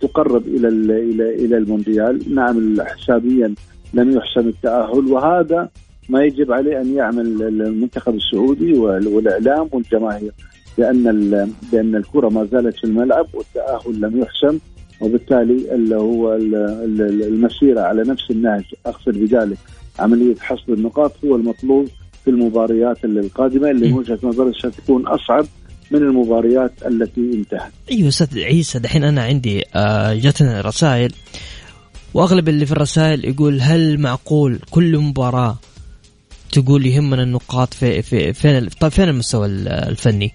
تقرب 0.00 0.46
إلى 0.46 0.68
إلى 0.68 1.34
إلى 1.34 1.56
المونديال. 1.56 2.34
نعم 2.34 2.80
حسابيا 2.80 3.54
لم 3.94 4.16
يحسم 4.16 4.48
التأهل 4.48 5.12
وهذا 5.12 5.68
ما 6.08 6.24
يجب 6.24 6.52
عليه 6.52 6.80
أن 6.80 6.94
يعمل 6.94 7.42
المنتخب 7.42 8.14
السعودي 8.14 8.78
والإعلام 8.78 9.68
والجماهير 9.72 10.32
لأن 10.78 11.02
لأن 11.72 11.96
الكرة 11.96 12.28
ما 12.28 12.44
زالت 12.44 12.76
في 12.76 12.84
الملعب 12.84 13.26
والتأهل 13.34 14.00
لم 14.00 14.20
يحسم. 14.20 14.58
وبالتالي 15.00 15.74
اللي 15.74 15.96
هو 15.96 16.34
المسيرة 17.28 17.80
على 17.80 18.02
نفس 18.02 18.30
النهج 18.30 18.64
أقصد 18.86 19.18
بذلك 19.18 19.58
عملية 19.98 20.34
حصد 20.40 20.70
النقاط 20.70 21.12
هو 21.24 21.36
المطلوب 21.36 21.88
في 22.24 22.30
المباريات 22.30 23.04
القادمة 23.04 23.70
اللي 23.70 23.88
من 23.88 23.92
وجهة 23.92 24.18
نظري 24.22 24.52
ستكون 24.52 25.06
أصعب 25.06 25.46
من 25.90 25.98
المباريات 25.98 26.72
التي 26.86 27.20
انتهت. 27.20 27.72
أيوه 27.90 28.08
أستاذ 28.08 28.38
عيسى 28.38 28.78
دحين 28.78 29.04
أنا 29.04 29.22
عندي 29.22 29.62
آه، 29.74 30.14
جاتنا 30.14 30.60
رسائل 30.60 31.12
وأغلب 32.14 32.48
اللي 32.48 32.66
في 32.66 32.72
الرسائل 32.72 33.24
يقول 33.24 33.60
هل 33.60 34.00
معقول 34.00 34.58
كل 34.70 34.98
مباراة 34.98 35.58
تقول 36.52 36.86
يهمنا 36.86 37.22
النقاط 37.22 37.74
في 37.74 38.02
في 38.02 38.32
فين 38.32 38.68
طيب 38.80 38.92
فين 38.92 39.08
المستوى 39.08 39.46
الفني؟ 39.46 40.32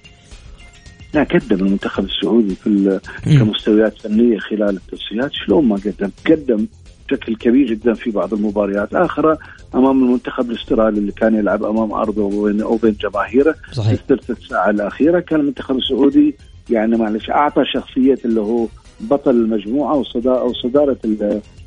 لا 1.13 1.23
قدم 1.23 1.65
المنتخب 1.65 2.05
السعودي 2.05 2.55
في 2.55 2.99
كمستويات 3.23 3.97
فنية 3.97 4.39
خلال 4.39 4.77
التصفيات 4.77 5.31
شلون 5.33 5.65
ما 5.65 5.75
قدم؟ 5.75 6.09
قدم 6.27 6.67
بشكل 7.09 7.35
كبير 7.35 7.67
جدا 7.67 7.93
في 7.93 8.11
بعض 8.11 8.33
المباريات. 8.33 8.93
أخرى 8.93 9.37
أمام 9.75 10.03
المنتخب 10.03 10.51
الأسترالي 10.51 10.99
اللي 10.99 11.11
كان 11.11 11.35
يلعب 11.35 11.63
أمام 11.63 11.91
أرضه 11.93 12.23
وبين 12.23 12.61
أو 12.61 12.75
بين 12.75 12.95
جماهيره. 13.01 13.55
صحيح. 13.71 13.93
في 13.93 14.13
الثلث 14.13 14.31
الساعة 14.31 14.69
الأخيرة. 14.69 15.19
كان 15.19 15.39
المنتخب 15.39 15.77
السعودي 15.77 16.35
يعني 16.69 16.97
معلش 16.97 17.29
أعطى 17.29 17.63
شخصية 17.73 18.17
اللي 18.25 18.41
هو 18.41 18.67
بطل 18.99 19.31
المجموعة 19.31 19.95
وصداره 19.95 20.39
أو 20.39 20.53
صدارة 20.53 20.97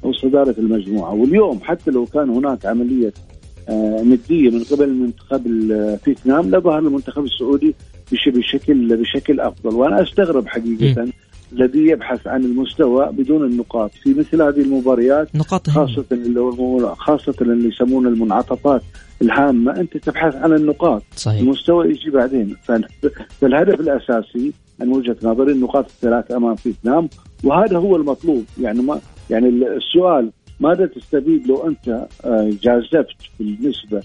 أو 0.05 0.13
صدارة 0.13 0.55
المجموعة. 0.59 1.15
واليوم 1.15 1.61
حتى 1.63 1.91
لو 1.91 2.05
كان 2.07 2.31
هناك 2.31 2.67
عملية 2.67 3.13
آه، 3.69 4.03
ندية 4.03 4.51
من 4.51 4.65
قبل 4.65 4.85
المنتخب 4.85 5.43
فيتنام 6.05 6.51
لظهر 6.51 6.79
المنتخب 6.79 7.25
السعودي 7.25 7.75
بشكل 8.13 8.97
بشكل 8.97 9.41
أفضل. 9.41 9.75
وأنا 9.75 10.03
أستغرب 10.03 10.49
حقيقة 10.49 11.09
الذي 11.53 11.87
يبحث 11.87 12.27
عن 12.27 12.45
المستوى 12.45 13.09
بدون 13.13 13.45
النقاط. 13.45 13.91
في 13.91 14.15
مثل 14.15 14.43
هذه 14.43 14.61
المباريات 14.61 15.37
نقاط 15.37 15.71
خاصة 15.71 16.05
اللي 16.13 16.95
خاصة 16.99 17.35
اللي 17.41 17.69
يسمون 17.69 18.07
المنعطفات 18.07 18.83
الهامة 19.23 19.81
أنت 19.81 19.97
تبحث 19.97 20.37
عن 20.37 20.53
النقاط. 20.53 21.03
صحيح. 21.17 21.41
المستوى 21.41 21.91
يجي 21.91 22.11
بعدين. 22.11 22.57
فالهدف 23.41 23.81
الأساسي 23.81 24.53
من 24.81 24.89
وجهة 24.89 25.17
نظري 25.23 25.53
النقاط 25.53 25.85
الثلاث 25.85 26.33
أمام 26.33 26.55
فيتنام 26.55 27.09
وهذا 27.45 27.79
هو 27.79 27.97
المطلوب. 27.97 28.45
يعني 28.61 28.83
ما 28.83 29.01
يعني 29.31 29.49
السؤال 29.49 30.31
ماذا 30.61 30.87
تستفيد 30.87 31.47
لو 31.47 31.67
أنت 31.69 32.07
آه، 32.25 32.51
جازفت 32.63 33.17
بالنسبة 33.39 34.03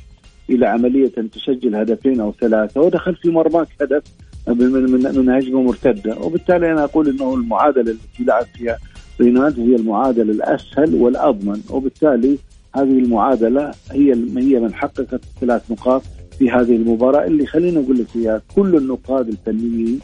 إلى 0.50 0.66
عملية 0.66 1.12
ان 1.18 1.32
تسجل 1.32 1.76
هدفين 1.76 2.20
أو 2.20 2.34
ثلاثة 2.42 2.82
ودخل 2.82 3.16
في 3.16 3.30
مرماك 3.30 3.68
هدف 3.82 4.04
من 4.48 4.72
من 4.72 5.18
من 5.18 5.30
هجمه 5.30 5.62
مرتده 5.62 6.18
وبالتالي 6.18 6.72
أنا 6.72 6.84
أقول 6.84 7.10
إنه 7.10 7.34
المعادلة 7.34 7.92
التي 7.92 8.24
لعب 8.24 8.46
فيها 8.58 8.78
ريناد 9.22 9.60
هي 9.60 9.76
المعادلة 9.76 10.32
الأسهل 10.32 10.96
والأضمن. 10.96 11.62
وبالتالي 11.70 12.38
هذه 12.76 13.00
المعادلة 13.00 13.72
هي 13.92 14.14
هي 14.38 14.60
من 14.60 14.74
حققت 14.74 15.14
الثلاث 15.14 15.72
نقاط 15.72 16.02
في 16.40 16.50
هذه 16.52 16.76
المباراة. 16.76 17.26
اللي 17.26 17.46
خلينا 17.46 17.80
أقول 17.80 17.98
لك 17.98 18.08
إياها 18.16 18.42
كل 18.56 18.76
النقاد 18.76 19.28
الفنيين 19.28 20.00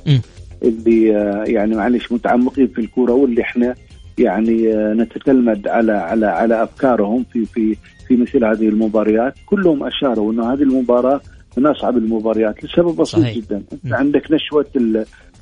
اللي 0.63 1.17
آه، 1.17 1.43
يعني 1.43 1.75
معلش 1.75 2.11
متعمقين 2.11 2.67
في 2.67 2.81
الكورة 2.81 3.11
واللي 3.11 3.41
إحنا 3.41 3.75
يعني 4.17 4.73
آه، 4.73 4.93
نتتلمذ 4.93 5.67
على 5.69 5.91
على 5.91 6.25
على 6.25 6.63
أفكارهم 6.63 7.25
في 7.33 7.45
في 7.45 7.75
في 8.07 8.17
مثل 8.17 8.45
هذه 8.45 8.69
المباريات 8.69 9.33
كلهم 9.45 9.83
أشاروا 9.83 10.33
إنه 10.33 10.53
هذه 10.53 10.61
المباراة 10.63 11.21
من 11.57 11.65
أصعب 11.65 11.97
المباريات 11.97 12.63
لسبب 12.63 12.95
بسيط 12.95 13.19
صحيح. 13.21 13.37
جدا. 13.37 13.63
أنت 13.85 13.93
عندك 13.93 14.31
نشوة 14.31 14.65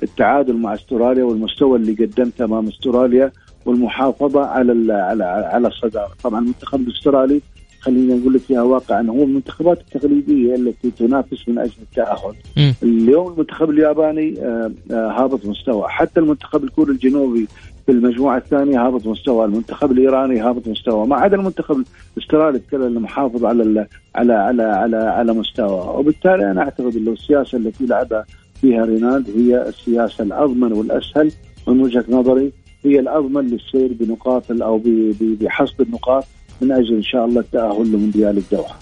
التعادل 0.02 0.56
مع 0.56 0.74
أستراليا 0.74 1.24
والمستوى 1.24 1.78
اللي 1.78 1.92
قدمته 1.92 2.44
أمام 2.44 2.68
أستراليا 2.68 3.32
والمحافظة 3.66 4.44
على 4.46 4.92
على 4.92 5.24
على 5.24 5.68
الصدارة، 5.68 6.12
طبعا 6.24 6.40
المنتخب 6.40 6.80
الأسترالي 6.80 7.40
خلينا 7.84 8.14
نقول 8.14 8.34
لك 8.34 8.40
فيها 8.40 8.62
واقعا 8.62 9.02
هو 9.08 9.22
المنتخبات 9.22 9.80
التقليدية 9.80 10.54
التي 10.54 10.90
تنافس 10.90 11.48
من 11.48 11.58
أجل 11.58 11.72
التأهل. 11.82 12.34
اليوم 12.82 13.32
المنتخب 13.32 13.70
الياباني 13.70 14.40
آه، 14.40 14.72
آه، 14.90 15.10
هابط 15.10 15.46
مستوى، 15.46 15.88
حتى 15.88 16.20
المنتخب 16.20 16.64
الكوري 16.64 16.92
الجنوبي 16.92 17.48
في 17.86 17.92
المجموعة 17.92 18.36
الثانية 18.36 18.86
هابط 18.86 19.06
مستوى، 19.06 19.44
المنتخب 19.44 19.92
الإيراني 19.92 20.40
هابط 20.40 20.68
مستوى، 20.68 21.06
ما 21.06 21.16
عدا 21.16 21.36
المنتخب 21.36 21.84
الأسترالي 22.16 22.60
اللي 22.72 23.00
محافظ 23.00 23.44
على 23.44 23.86
على 24.14 24.32
على 24.32 24.62
على 24.62 24.96
على 24.96 25.32
مستوى، 25.32 25.98
وبالتالي 25.98 26.50
أنا 26.50 26.60
أعتقد 26.62 26.96
إنه 26.96 27.12
السياسة 27.12 27.58
التي 27.58 27.86
لعبها 27.86 28.24
فيها 28.60 28.84
رينالد 28.84 29.30
هي 29.36 29.68
السياسة 29.68 30.24
الأضمن 30.24 30.72
والأسهل 30.72 31.32
من 31.68 31.80
وجهة 31.80 32.04
نظري. 32.08 32.52
هي 32.84 33.00
الأضمن 33.00 33.48
للسير 33.48 33.92
بنقاط 34.00 34.62
أو 34.62 34.80
بحصد 35.20 35.80
النقاط. 35.80 36.24
من 36.60 36.72
أجل 36.72 36.94
إن 36.94 37.02
شاء 37.02 37.24
الله 37.24 37.40
التأهل 37.40 37.92
لمونديال 37.92 38.38
الدوحه. 38.38 38.78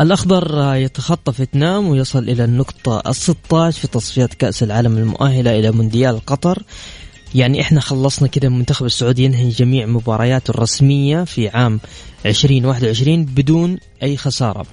الاخضر 0.00 0.74
يتخطى 0.74 1.32
فيتنام 1.32 1.88
ويصل 1.88 2.18
إلى 2.18 2.44
النقطة 2.44 3.02
ال 3.06 3.14
16 3.14 3.80
في 3.80 3.88
تصفيات 3.88 4.34
كأس 4.34 4.62
العالم 4.62 4.98
المؤهلة 4.98 5.58
إلى 5.58 5.70
مونديال 5.70 6.26
قطر. 6.26 6.62
يعني 7.34 7.60
إحنا 7.60 7.80
خلصنا 7.80 8.28
كذا 8.28 8.46
المنتخب 8.46 8.86
السعودي 8.86 9.24
ينهي 9.24 9.48
جميع 9.48 9.86
مبارياته 9.86 10.50
الرسمية 10.50 11.24
في 11.24 11.48
عام 11.48 11.80
2021 12.26 13.24
بدون 13.24 13.78
أي 14.02 14.16
خسارة. 14.16 14.66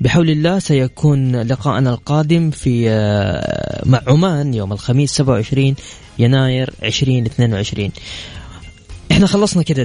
بحول 0.00 0.30
الله 0.30 0.58
سيكون 0.58 1.42
لقاءنا 1.42 1.90
القادم 1.90 2.50
في 2.50 2.90
آه، 2.90 3.82
مع 3.86 4.00
عمان 4.06 4.54
يوم 4.54 4.72
الخميس 4.72 5.12
27 5.12 5.74
يناير 6.18 6.70
2022 6.82 7.90
إحنا 9.12 9.26
خلصنا 9.26 9.62
كده 9.62 9.84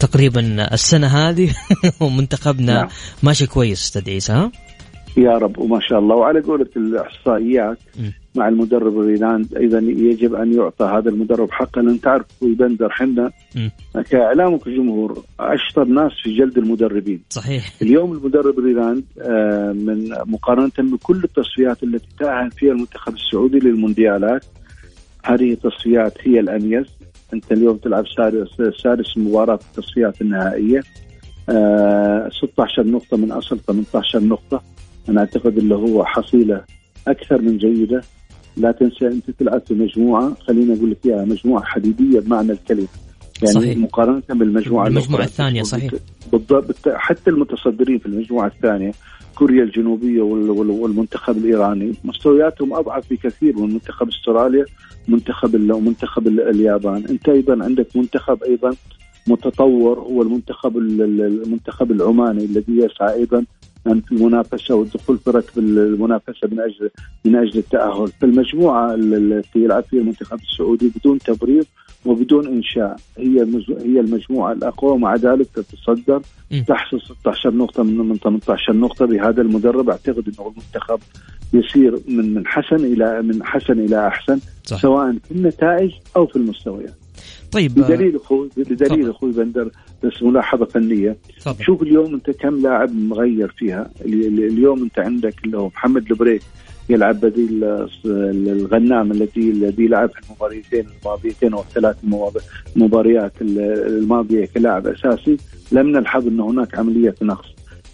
تقريبا 0.00 0.74
السنة 0.74 1.06
هذه 1.06 1.50
ومنتخبنا 2.00 2.74
نعم. 2.74 2.88
ماشي 3.22 3.46
كويس 3.46 3.82
أستاذ 3.82 4.10
عيسى 4.10 4.32
ها؟ 4.32 4.52
يا 5.16 5.30
رب 5.30 5.58
وما 5.58 5.80
شاء 5.80 5.98
الله. 5.98 6.16
وعلى 6.16 6.40
قولة 6.40 6.66
الإحصائيات 6.76 7.78
مع 8.34 8.48
المدرب 8.48 8.98
رينارد 8.98 9.56
أيضا 9.56 9.78
يجب 9.78 10.34
أن 10.34 10.52
يعطى 10.52 10.84
هذا 10.84 11.10
المدرب 11.10 11.50
حقا. 11.50 11.82
لأن 11.82 12.00
تعرف 12.00 12.26
بندر 12.42 12.90
حنا 12.90 13.30
كاعلام 14.10 14.52
وكجمهور 14.52 15.24
أشطر 15.40 15.84
ناس 15.84 16.12
في 16.22 16.36
جلد 16.36 16.58
المدربين. 16.58 17.22
صحيح. 17.30 17.72
اليوم 17.82 18.12
المدرب 18.12 18.58
رينارد 18.58 19.04
آه، 19.22 19.72
من 19.72 20.08
مقارنة 20.26 20.72
بكل 20.78 21.24
التصفيات 21.24 21.82
التي 21.82 22.08
تأهل 22.18 22.50
فيها 22.50 22.72
المنتخب 22.72 23.14
السعودي 23.14 23.58
للمونديالات 23.58 24.44
هذه 25.24 25.52
التصفيات 25.52 26.18
هي 26.20 26.40
الأميز. 26.40 26.86
انت 27.34 27.52
اليوم 27.52 27.76
تلعب 27.76 28.04
سادس 28.16 28.48
سادس 28.82 29.18
مباراة 29.18 29.56
في 29.56 29.64
التصفيات 29.66 30.20
النهائية. 30.20 30.82
آه 31.48 32.28
16 32.28 32.86
نقطة 32.86 33.16
من 33.16 33.32
أصل 33.32 33.58
18 33.58 34.20
نقطة. 34.24 34.62
أنا 35.08 35.20
أعتقد 35.20 35.58
اللي 35.58 35.74
هو 35.74 36.04
حصيلة 36.04 36.64
أكثر 37.08 37.42
من 37.42 37.58
جيدة. 37.58 38.02
لا 38.56 38.72
تنسى 38.72 39.06
أنت 39.06 39.30
تلعب 39.30 39.62
في 39.68 39.74
مجموعة 39.74 40.34
خليني 40.40 40.78
أقول 40.78 40.90
لك 40.90 40.98
إياها 41.06 41.24
مجموعة 41.24 41.64
حديدية 41.64 42.20
بمعنى 42.20 42.52
الكلمة. 42.52 42.88
يعني 43.42 43.54
صحيح. 43.54 43.78
مقارنة 43.78 44.22
بالمجموعة 44.28 44.86
المجموعه 44.86 45.24
الثانية 45.24 45.62
صحيح. 45.62 45.92
بالضبط. 46.32 46.88
حتى 46.88 47.30
المتصدرين 47.30 47.98
في 47.98 48.06
المجموعة 48.06 48.46
الثانية 48.46 48.92
كوريا 49.34 49.62
الجنوبية 49.62 50.22
والمنتخب 50.22 51.36
الإيراني 51.36 51.94
مستوياتهم 52.04 52.74
أضعف 52.74 53.10
بكثير 53.10 53.58
من 53.58 53.72
منتخب 53.72 54.08
أستراليا. 54.08 54.64
منتخب 55.08 55.70
ومنتخب 55.70 56.26
اليابان. 56.26 57.04
انت 57.10 57.28
أيضا 57.28 57.64
عندك 57.64 57.96
منتخب 57.96 58.42
أيضا 58.42 58.74
متطور 59.26 59.98
هو 59.98 60.22
المنتخب 60.22 60.78
المنتخب 60.78 61.92
العماني 61.92 62.44
الذي 62.44 62.76
يسعى 62.78 63.14
أيضا 63.14 63.44
في 63.84 64.12
المنافسة 64.12 64.74
والدخول 64.74 65.18
في 65.18 65.30
ركب 65.30 65.58
المنافسة 65.58 66.48
من 66.52 66.60
أجل 66.60 66.90
من 67.24 67.36
أجل 67.36 67.58
التأهل، 67.58 68.08
فالمجموعة 68.08 68.94
التي 68.94 69.58
يلعب 69.58 69.84
فيها 69.84 70.00
المنتخب 70.00 70.38
السعودي 70.38 70.92
بدون 70.96 71.18
تبرير 71.18 71.64
وبدون 72.04 72.46
إنشاء. 72.46 72.96
هي 73.18 73.46
هي 73.68 74.00
المجموعة 74.00 74.52
الأقوى 74.52 74.90
ومع 74.90 75.14
ذلك 75.14 75.46
تتصدر. 75.54 76.22
تحصل 76.66 77.00
16 77.00 77.54
نقطة 77.54 77.82
من 77.82 77.96
من 77.96 78.16
18 78.16 78.72
نقطة 78.72 79.06
بهذا 79.06 79.42
المدرب. 79.42 79.90
أعتقد 79.90 80.24
إنه 80.28 80.52
المنتخب 80.52 80.98
يسير 81.52 81.98
من 82.08 82.34
من 82.34 82.46
حسن 82.46 82.76
إلى 82.76 83.22
من 83.22 83.44
حسن 83.44 83.80
إلى 83.80 84.06
أحسن 84.06 84.40
صح. 84.64 84.82
سواء 84.82 85.12
في 85.12 85.30
النتائج 85.30 85.92
أو 86.16 86.26
في 86.26 86.36
المستويات. 86.36 86.94
طيب 87.52 87.74
بدليل 87.74 88.16
أخوي 88.16 88.48
بدليل 88.56 89.10
أخوي 89.10 89.32
بندر 89.32 89.70
بس 90.04 90.22
ملاحظة 90.22 90.64
فنية. 90.64 91.16
طبعا. 91.44 91.56
شوف 91.60 91.82
اليوم 91.82 92.14
أنت 92.14 92.30
كم 92.30 92.62
لاعب 92.62 92.94
مغير 92.94 93.54
فيها. 93.58 93.90
اليوم 94.04 94.82
أنت 94.82 94.98
عندك 94.98 95.34
اللي 95.44 95.58
هو 95.58 95.66
محمد 95.66 96.10
البريك. 96.10 96.42
يلعب 96.88 97.20
بديل 97.20 97.64
الغنام 98.06 99.12
الذي 99.12 99.50
الذي 99.50 99.88
لعب 99.88 100.10
في 100.10 100.20
المباريتين 100.30 100.86
الماضيتين 101.00 101.52
أو 101.54 101.60
الثلاث 101.60 101.96
مباريات 102.76 103.32
الماضية 103.40 104.46
كلاعب 104.54 104.86
أساسي 104.86 105.36
لم 105.72 105.88
نلحظ 105.88 106.26
أن 106.26 106.40
هناك 106.40 106.78
عملية 106.78 107.14
نقص. 107.22 107.46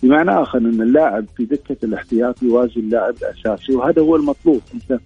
بمعنى 0.03 0.31
آخر 0.31 0.59
أن 0.59 0.83
اللاعب 0.83 1.24
في 1.37 1.44
دكة 1.44 1.76
الاحتياط 1.85 2.42
يوازي 2.42 2.81
اللاعب 2.81 3.14
الأساسي 3.22 3.74
وهذا 3.74 4.03
هو 4.03 4.16
المطلوب. 4.16 4.61
أنت 4.74 5.00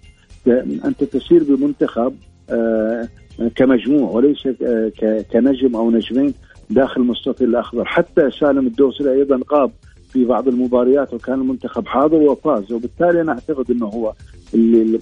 أنت 0.85 1.03
تسير 1.03 1.43
بمنتخب 1.43 2.13
آه 2.49 3.09
كمجموع 3.55 4.11
وليس 4.11 4.47
كنجم 5.31 5.75
أو 5.75 5.91
نجمين 5.91 6.33
داخل 6.69 7.01
المستطيل 7.01 7.49
الأخضر. 7.49 7.85
حتى 7.85 8.31
سالم 8.39 8.67
الدوسري 8.67 9.11
أيضا 9.11 9.39
غاب 9.53 9.71
في 10.15 10.25
بعض 10.25 10.47
المباريات 10.47 11.13
وكان 11.13 11.41
المنتخب 11.41 11.87
حاضر 11.87 12.17
وفاز. 12.17 12.71
وبالتالي 12.71 13.21
أنا 13.21 13.31
أعتقد 13.31 13.71
إنه 13.71 13.85
هو 13.85 14.13
اللي 14.53 14.99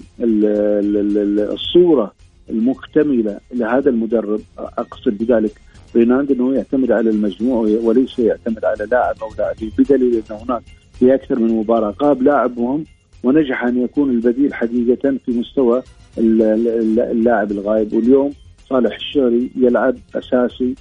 الصورة 1.52 2.12
المكتملة 2.50 3.40
لهذا 3.54 3.90
المدرب. 3.90 4.40
أقصد 4.58 5.18
بذلك 5.18 5.60
ريناند 5.96 6.30
إنه 6.30 6.54
يعتمد 6.54 6.90
على 6.92 7.10
المجموع 7.10 7.58
وليس 7.82 8.18
يعتمد 8.18 8.64
على 8.64 8.88
لاعب 8.90 9.14
أو 9.22 9.28
لاعبين 9.38 9.72
بدليل 9.78 10.14
إن 10.14 10.36
هناك 10.36 10.62
في 10.98 11.14
أكثر 11.14 11.38
من 11.38 11.48
مباراة 11.48 11.94
غاب 12.02 12.22
لاعب 12.22 12.58
مهم 12.58 12.84
ونجح 13.24 13.64
أن 13.64 13.82
يكون 13.82 14.10
البديل 14.10 14.54
حقيقة 14.54 15.16
في 15.26 15.32
مستوى 15.32 15.82
اللاعب 16.18 17.52
الغايب. 17.52 17.92
واليوم 17.92 18.32
صالح 18.68 18.94
الشهري 18.96 19.50
يلعب 19.56 19.96
أساسي 20.14 20.74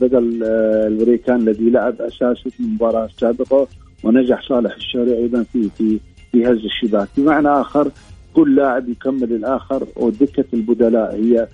بدل 0.00 0.42
آه، 0.44 0.86
الوريكان 0.86 1.36
الذي 1.36 1.70
لعب 1.70 2.00
اساسي 2.00 2.50
في 2.50 2.60
المباراه 2.60 3.04
السابقه 3.04 3.68
ونجح 4.04 4.42
صالح 4.48 4.74
الشهري 4.74 5.16
أيضا 5.16 5.42
في 5.42 5.70
في 5.78 6.00
في 6.32 6.46
هز 6.46 6.64
الشباك. 6.64 7.08
بمعنى 7.16 7.48
آخر 7.48 7.90
كل 8.34 8.56
لاعب 8.56 8.88
يكمل 8.88 9.32
الآخر 9.32 9.86
ودكه 9.96 10.44
البدلاء 10.54 11.14
هي 11.14 11.48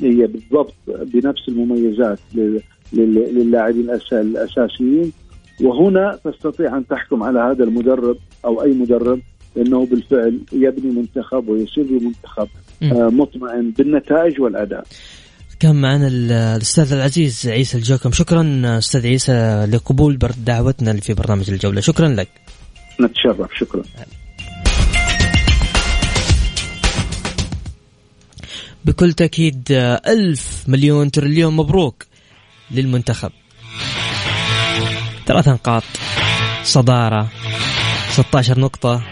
هي 0.00 0.26
بالضبط 0.26 0.74
بنفس 0.86 1.48
المميزات 1.48 2.18
للاعبين 2.92 3.90
الأساسيين. 4.12 5.12
وهنا 5.62 6.18
تستطيع 6.24 6.76
أن 6.76 6.86
تحكم 6.86 7.22
على 7.22 7.38
هذا 7.38 7.64
المدرب 7.64 8.16
أو 8.44 8.62
أي 8.62 8.72
مدرب 8.72 9.20
إنه 9.56 9.86
بالفعل 9.86 10.40
يبني 10.52 10.90
منتخب 10.90 11.48
ويصير 11.48 11.86
منتخب 11.90 12.48
آه، 12.82 13.08
مطمئن 13.08 13.70
بالنتائج 13.70 14.40
والأداء. 14.40 14.84
كان 15.64 15.76
معنا 15.76 16.06
الأستاذ 16.06 16.92
العزيز 16.92 17.48
عيسى 17.48 17.78
الجوكم. 17.78 18.12
شكرا 18.12 18.62
أستاذ 18.78 19.06
عيسى 19.06 19.66
لقبول 19.72 20.18
دعوتنا 20.36 21.00
في 21.00 21.14
برنامج 21.14 21.50
الجولة. 21.50 21.80
شكرا 21.80 22.08
لك. 22.08 22.28
نتشرف. 23.00 23.50
شكرا. 23.58 23.82
بكل 28.84 29.12
تأكيد 29.12 29.64
ألف 30.06 30.64
مليون 30.68 31.10
تريليون 31.10 31.56
مبروك 31.56 32.04
للمنتخب. 32.70 33.30
ثلاث 35.26 35.48
نقاط. 35.48 35.84
صدارة. 36.64 37.28
16 38.10 38.58
نقطة. 38.58 39.02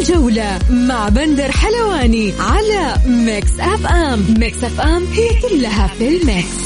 الجولة 0.00 0.58
مع 0.70 1.08
بندر 1.08 1.52
حلواني 1.52 2.32
على 2.40 2.96
Mix 3.06 3.60
FM. 3.60 4.34
Mix 4.38 4.64
FM 4.64 5.04
هي 5.04 5.28
كلها 5.40 5.86
في 5.86 6.08
ال 6.08 6.19
mix. 6.19 6.64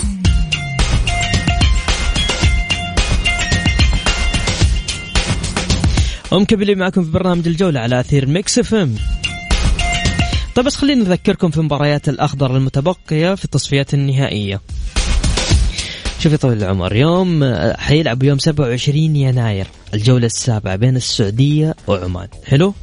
ومكملين 6.32 6.78
معكم 6.78 7.04
في 7.04 7.10
برنامج 7.10 7.48
الجولة 7.48 7.80
على 7.80 8.00
أثير 8.00 8.26
Mix 8.26 8.58
FM. 8.58 8.94
طيب 10.54 10.64
بس 10.66 10.76
خلينا 10.76 11.04
نذكركم 11.04 11.50
في 11.50 11.60
مباريات 11.60 12.08
الأخضر 12.08 12.56
المتبقية 12.56 13.34
في 13.34 13.44
التصفيات 13.44 13.94
النهائية. 13.94 14.60
شوف 16.18 16.32
يا 16.32 16.36
طويل 16.36 16.58
العمر 16.62 16.96
يوم 16.96 17.54
حيلعب 17.76 18.22
يوم 18.22 18.38
27 18.38 19.16
يناير 19.16 19.66
الجولة 19.94 20.26
السابعة 20.26 20.76
بين 20.76 20.96
السعودية 20.96 21.74
وعمان. 21.86 22.28
حلو؟ 22.44 22.74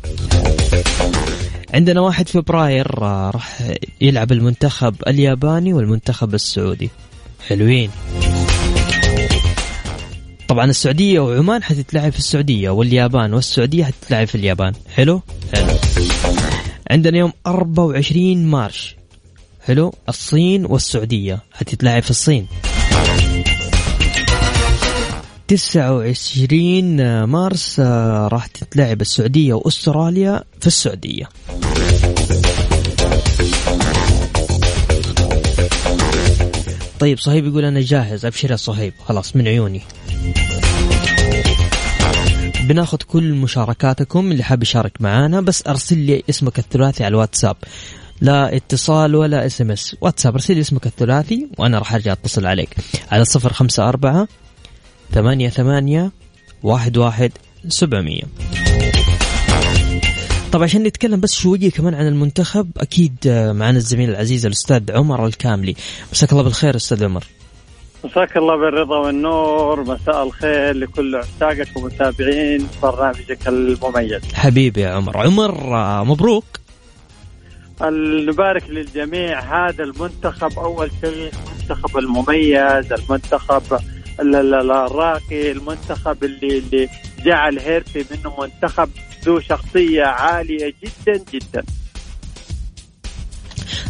عندنا 1.74 2.02
واحد 2.02 2.30
فبراير 2.30 3.04
آه، 3.04 3.30
راح 3.30 3.72
يلعب 4.02 4.32
المنتخب 4.32 4.96
الياباني 5.08 5.74
والمنتخب 5.74 6.34
السعودي. 6.34 6.90
حلوين. 7.48 7.90
طبعا 10.48 10.66
السعودية 10.66 11.20
وعمان 11.20 11.64
حتتلعب 11.64 12.12
في 12.12 12.20
السعودية 12.20 12.70
واليابان 12.70 13.34
والسعودية 13.34 13.84
حتتلعب 13.84 14.28
في 14.28 14.36
اليابان. 14.36 14.74
حلو؟ 14.96 15.22
حلو. 15.54 15.74
عندنا 16.92 17.18
يوم 17.18 17.32
24 17.48 18.46
مارش. 18.46 18.96
حلو؟ 19.66 19.94
الصين 20.10 20.66
والسعودية 20.66 21.40
حتتلعب 21.54 22.04
في 22.04 22.10
الصين. 22.10 22.48
29 25.48 27.24
مارس 27.24 27.80
آه، 27.80 28.28
راح 28.28 28.48
تتلعب 28.48 29.02
السعودية 29.02 29.54
وأستراليا 29.54 30.44
في 30.62 30.68
السعودية. 30.68 31.30
طيب 37.00 37.20
صهيب 37.20 37.46
يقول 37.46 37.66
أنا 37.66 37.82
جاهز 37.82 38.26
أبشر 38.26 38.52
يا 38.52 38.56
صهيب. 38.56 38.94
خلاص 39.06 39.36
من 39.36 39.48
عيوني. 39.48 39.82
بناخذ 42.68 42.98
كل 42.98 43.34
مشاركاتكم 43.34 44.32
اللي 44.32 44.44
حاب 44.44 44.64
يشارك 44.64 45.02
معانا 45.02 45.42
بس 45.42 45.68
أرسل 45.68 45.98
لي 45.98 46.24
اسمك 46.30 46.60
الثلاثي 46.60 47.04
على 47.04 47.12
الواتساب. 47.12 47.56
لا 48.22 48.56
اتصال 48.56 49.16
ولا 49.16 49.46
SMS 49.46 49.96
واتساب 50.02 50.34
ارسل 50.34 50.54
لي 50.56 50.62
اسمك 50.62 50.86
الثلاثي 50.86 51.48
وأنا 51.58 51.80
راح 51.80 51.94
أرجع 51.94 52.12
أتصل 52.12 52.46
عليك. 52.46 52.76
على 53.12 53.26
صفر 53.26 53.54
خمسة 53.54 53.90
أربعة 53.90 54.28
ثمانية 55.16 55.50
ثمانية 55.50 56.12
واحد 56.64 56.98
واحد 56.98 57.32
سبعمية. 57.68 58.22
طبعا 60.52 60.64
عشان 60.64 60.84
نتكلم 60.84 61.20
بس 61.20 61.34
شوية 61.34 61.72
كمان 61.72 61.94
عن 61.94 62.08
المنتخب 62.08 62.70
أكيد 62.78 63.16
معنا 63.52 63.78
الزميل 63.78 64.10
العزيز 64.10 64.46
الأستاذ 64.46 64.92
عمر 64.92 65.26
الكاملي. 65.26 65.76
مساك 66.12 66.32
الله 66.32 66.44
بالخير 66.44 66.76
أستاذ 66.76 67.04
عمر. 67.04 67.24
مساك 68.04 68.38
الله 68.38 68.56
بالرضا 68.58 68.98
والنور. 68.98 69.84
مساء 69.84 70.24
الخير 70.24 70.76
لكل 70.76 71.16
عشاقك 71.16 71.68
ومتابعين 71.78 72.68
برنامجك 72.84 73.48
المميز. 73.48 74.22
حبيبي 74.34 74.82
يا 74.82 74.90
عمر. 74.90 75.18
عمر 75.18 75.76
آه، 75.76 76.04
مبروك. 76.04 76.46
نبارك 78.30 78.70
للجميع. 78.70 79.40
هذا 79.40 79.84
المنتخب 79.84 80.60
أول 80.60 80.92
شيء 81.02 81.32
المنتخب 81.48 81.98
المميز 81.98 82.94
المنتخب 82.94 83.74
ال- 83.74 83.80
ال- 83.80 83.80
ال- 83.80 83.95
الراقي 84.20 85.52
المنتخب 85.52 86.24
اللي 86.24 86.58
اللي 86.58 86.90
جعل 87.26 87.60
هيرفي 87.60 88.06
منه 88.12 88.34
منتخب 88.42 88.90
ذو 89.26 89.40
شخصية 89.40 90.04
عالية 90.04 90.74
جدا 90.84 91.24
جدا. 91.34 91.64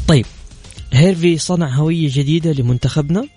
طيب 0.07 0.25
هيرفي 0.93 1.37
صنع 1.37 1.67
هوية 1.67 2.09
جديدة 2.11 2.51
لمنتخبنا؟ 2.51 3.27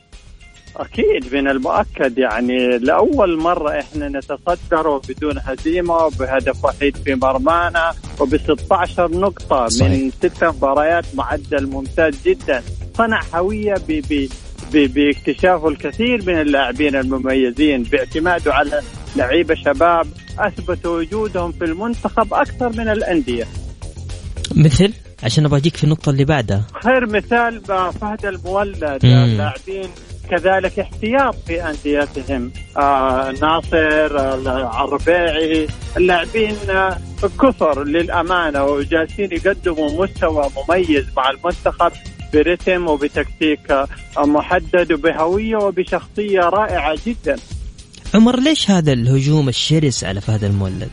أكيد 0.77 1.35
من 1.35 1.49
المؤكد 1.49 2.19
يعني 2.19 2.79
لأول 2.79 3.39
مرة 3.41 3.81
إحنا 3.81 4.09
نتصدر 4.09 4.99
بدون 5.09 5.39
هزيمة 5.39 5.95
وبهدف 5.95 6.65
وحيد 6.65 6.97
في 6.97 7.15
مرمانا 7.15 7.95
وب 8.21 8.37
16 8.37 9.11
نقطه 9.11 9.69
صحيح. 9.69 9.91
من 9.93 10.11
ست 10.11 10.45
مباريات 10.45 11.05
معدل 11.15 11.67
ممتاز 11.67 12.15
جدا. 12.25 12.63
صنع 12.97 13.21
هوية 13.35 13.75
ب 13.75 13.87
ب 13.93 14.13
ب- 14.13 14.29
باكتشافه 14.73 15.69
الكثير 15.69 16.25
من 16.27 16.41
اللاعبين 16.41 16.97
المميزين 16.97 17.83
باعتماده 17.83 18.55
على 18.55 18.81
لعيبة 19.17 19.55
شباب 19.55 20.07
اثبتوا 20.39 20.99
وجودهم 20.99 21.53
في 21.53 21.65
المنتخب 21.65 22.35
أكثر 22.35 22.69
من 22.69 22.89
الأندية. 22.89 23.47
مثل؟ 24.57 24.93
عشان 25.23 25.45
أبغى 25.45 25.59
أجيك 25.59 25.77
في 25.77 25.85
النقطة 25.85 26.11
اللي 26.11 26.25
بعدها. 26.25 26.67
خير 26.85 27.07
مثال 27.07 27.61
فهد 28.01 28.27
المولد. 28.27 28.99
مم. 29.03 29.25
اللاعبين 29.25 29.89
كذلك 30.31 30.79
احتياط 30.79 31.35
في 31.47 31.63
أنديتهم. 31.71 32.53
آه 32.77 33.35
ناصر 33.43 34.19
آه 34.19 34.85
الربيعي. 34.85 35.67
اللاعبين 35.97 36.57
آه 36.71 36.99
كثر 37.43 37.85
للأمانة 37.85 38.65
وجالسين 38.65 39.33
يقدموا 39.33 40.05
مستوى 40.05 40.51
مميز 40.57 41.07
مع 41.17 41.31
المنتخب. 41.31 41.93
برتم 42.33 42.87
وبتكتيك 42.89 43.87
محدد 44.19 44.93
وبهويه 44.93 45.57
وبشخصية 45.57 46.41
رائعة 46.41 46.99
جدا. 47.07 47.37
عمر 48.15 48.41
ليش 48.41 48.71
هذا 48.71 48.93
الهجوم 48.93 49.49
الشرس 49.49 50.05
على 50.05 50.21
فهد 50.21 50.45
المولد؟ 50.45 50.91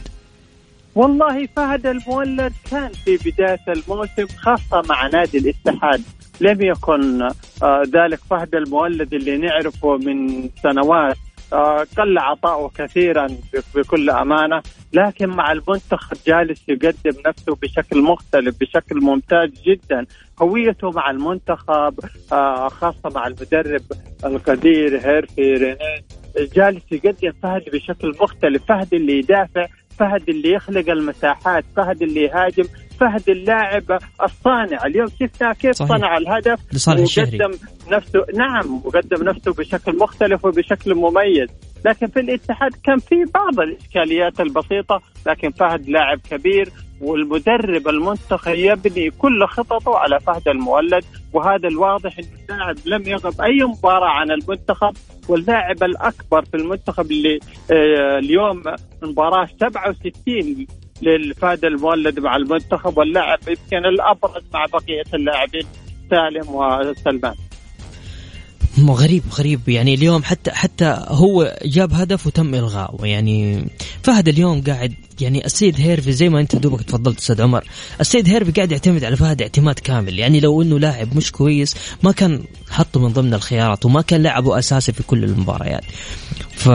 والله 0.96 1.48
فهد 1.56 1.86
المولد 1.86 2.54
كان 2.72 2.92
في 3.06 3.18
بداية 3.18 3.60
الموسم 3.68 4.28
خاصة 4.38 4.82
مع 4.90 5.08
نادي 5.08 5.38
الاتحاد. 5.38 6.02
لم 6.42 6.62
يكن 6.62 7.22
آه 7.64 7.84
ذلك 7.88 8.20
فهد 8.30 8.56
المولد 8.56 9.14
اللي 9.14 9.38
نعرفه 9.38 9.98
من 9.98 10.50
سنوات 10.64 11.18
قل 11.98 12.18
عطاؤه 12.18 12.70
كثيرا 12.76 13.28
بكل 13.76 14.10
أمانة. 14.10 14.62
لكن 14.94 15.30
مع 15.30 15.52
المنتخب 15.52 16.18
جالس 16.28 16.70
يقدم 16.70 17.22
نفسه 17.28 17.56
بشكل 17.56 18.02
مختلف 18.02 18.56
بشكل 18.60 19.02
ممتاز 19.02 19.50
جدا. 19.66 20.06
هويته 20.42 20.92
مع 20.92 21.10
المنتخب 21.12 22.00
آه 22.32 22.68
خاصة 22.70 23.10
مع 23.16 23.28
المدرب 23.28 23.82
القدير 24.26 25.00
هيرفي 25.08 25.42
رينيه 25.54 26.04
جالس 26.56 26.84
يقدم 26.92 27.32
فهد 27.44 27.64
بشكل 27.74 28.16
مختلف. 28.22 28.66
فهد 28.66 28.94
اللي 28.94 29.20
يدافع 29.20 29.68
فهد 30.00 30.30
اللي 30.30 30.52
يخلق 30.52 30.90
المساحات 30.90 31.66
فهد 31.76 32.02
اللي 32.02 32.22
يهاجم. 32.24 32.64
فهد 33.00 33.30
اللاعب 33.30 34.00
الصانع. 34.24 34.86
اليوم 34.86 35.08
شفنا 35.08 35.54
كيف 35.54 35.76
صحيح. 35.76 35.98
صنع 35.98 36.18
الهدف 36.18 36.60
لصالح 36.74 37.02
الشهري. 37.02 37.38
وقدم 37.38 37.58
نفسه. 37.92 38.26
نعم 38.36 38.82
وقدم 38.86 39.24
نفسه 39.24 39.54
بشكل 39.54 39.98
مختلف 39.98 40.46
وبشكل 40.46 40.96
مميز. 40.96 41.50
لكن 41.86 42.08
في 42.08 42.20
الاتحاد 42.20 42.72
كان 42.84 42.98
في 42.98 43.16
بعض 43.34 43.60
الإشكاليات 43.60 44.40
البسيطة 44.40 45.02
لكن 45.28 45.52
فهد 45.52 45.90
لاعب 45.90 46.20
كبير 46.32 46.70
والمدرب 47.02 47.88
المنتخب 47.88 48.56
يبني 48.56 49.10
كل 49.10 49.46
خططه 49.48 49.98
على 49.98 50.20
فهد 50.20 50.48
المولد. 50.48 51.04
وهذا 51.34 51.68
الواضح 51.68 52.20
إن 52.20 52.26
اللاعب 52.50 52.76
لم 52.86 53.08
يغب 53.08 53.42
أي 53.42 53.64
مباراة 53.64 54.10
عن 54.10 54.32
المنتخب. 54.32 54.94
واللاعب 55.30 55.84
الأكبر 55.84 56.46
في 56.46 56.58
المنتخب 56.58 57.12
اللي 57.12 57.40
آه، 57.72 58.18
اليوم 58.20 58.64
مباراة 59.04 59.46
67 59.46 60.68
للفهد 61.02 61.66
المولد 61.66 62.20
مع 62.20 62.36
المنتخب 62.36 62.98
واللاعب 62.98 63.40
يمكن 63.48 63.86
الأبرز 63.86 64.44
مع 64.54 64.66
بقية 64.66 65.04
اللاعبين 65.14 65.66
سالم 66.10 66.56
وسلمان. 66.56 67.36
غريب 68.90 69.24
غريب. 69.34 69.70
يعني 69.70 69.94
اليوم 69.94 70.24
حتى 70.24 70.52
حتى 70.52 70.98
هو 71.08 71.58
جاب 71.66 71.94
هدف 71.94 72.28
وتم 72.28 72.56
الغائه 72.56 73.06
يعني 73.06 73.68
فهد 74.04 74.28
اليوم 74.28 74.62
قاعد 74.62 74.94
يعني 75.22 75.46
السيد 75.46 75.82
هيرفي 75.82 76.12
زي 76.12 76.30
ما 76.30 76.40
أنت 76.40 76.56
دوبك 76.56 76.82
تفضلت 76.82 77.18
أستاذ 77.18 77.42
عمر 77.42 77.64
السيد 78.02 78.30
هيرفي 78.30 78.52
قاعد 78.52 78.72
يعتمد 78.72 79.04
على 79.04 79.16
فهد 79.16 79.42
اعتماد 79.42 79.80
كامل. 79.80 80.20
يعني 80.20 80.40
لو 80.40 80.62
إنه 80.62 80.80
لاعب 80.80 81.18
مش 81.18 81.32
كويس 81.32 81.76
ما 82.04 82.12
كان 82.12 82.44
حطه 82.70 83.00
من 83.00 83.14
ضمن 83.14 83.34
الخيارات 83.34 83.86
وما 83.86 84.02
كان 84.02 84.24
لعبه 84.24 84.60
أساسي 84.60 84.92
في 84.92 85.04
كل 85.04 85.24
المباريات. 85.24 85.84
ف 86.52 86.70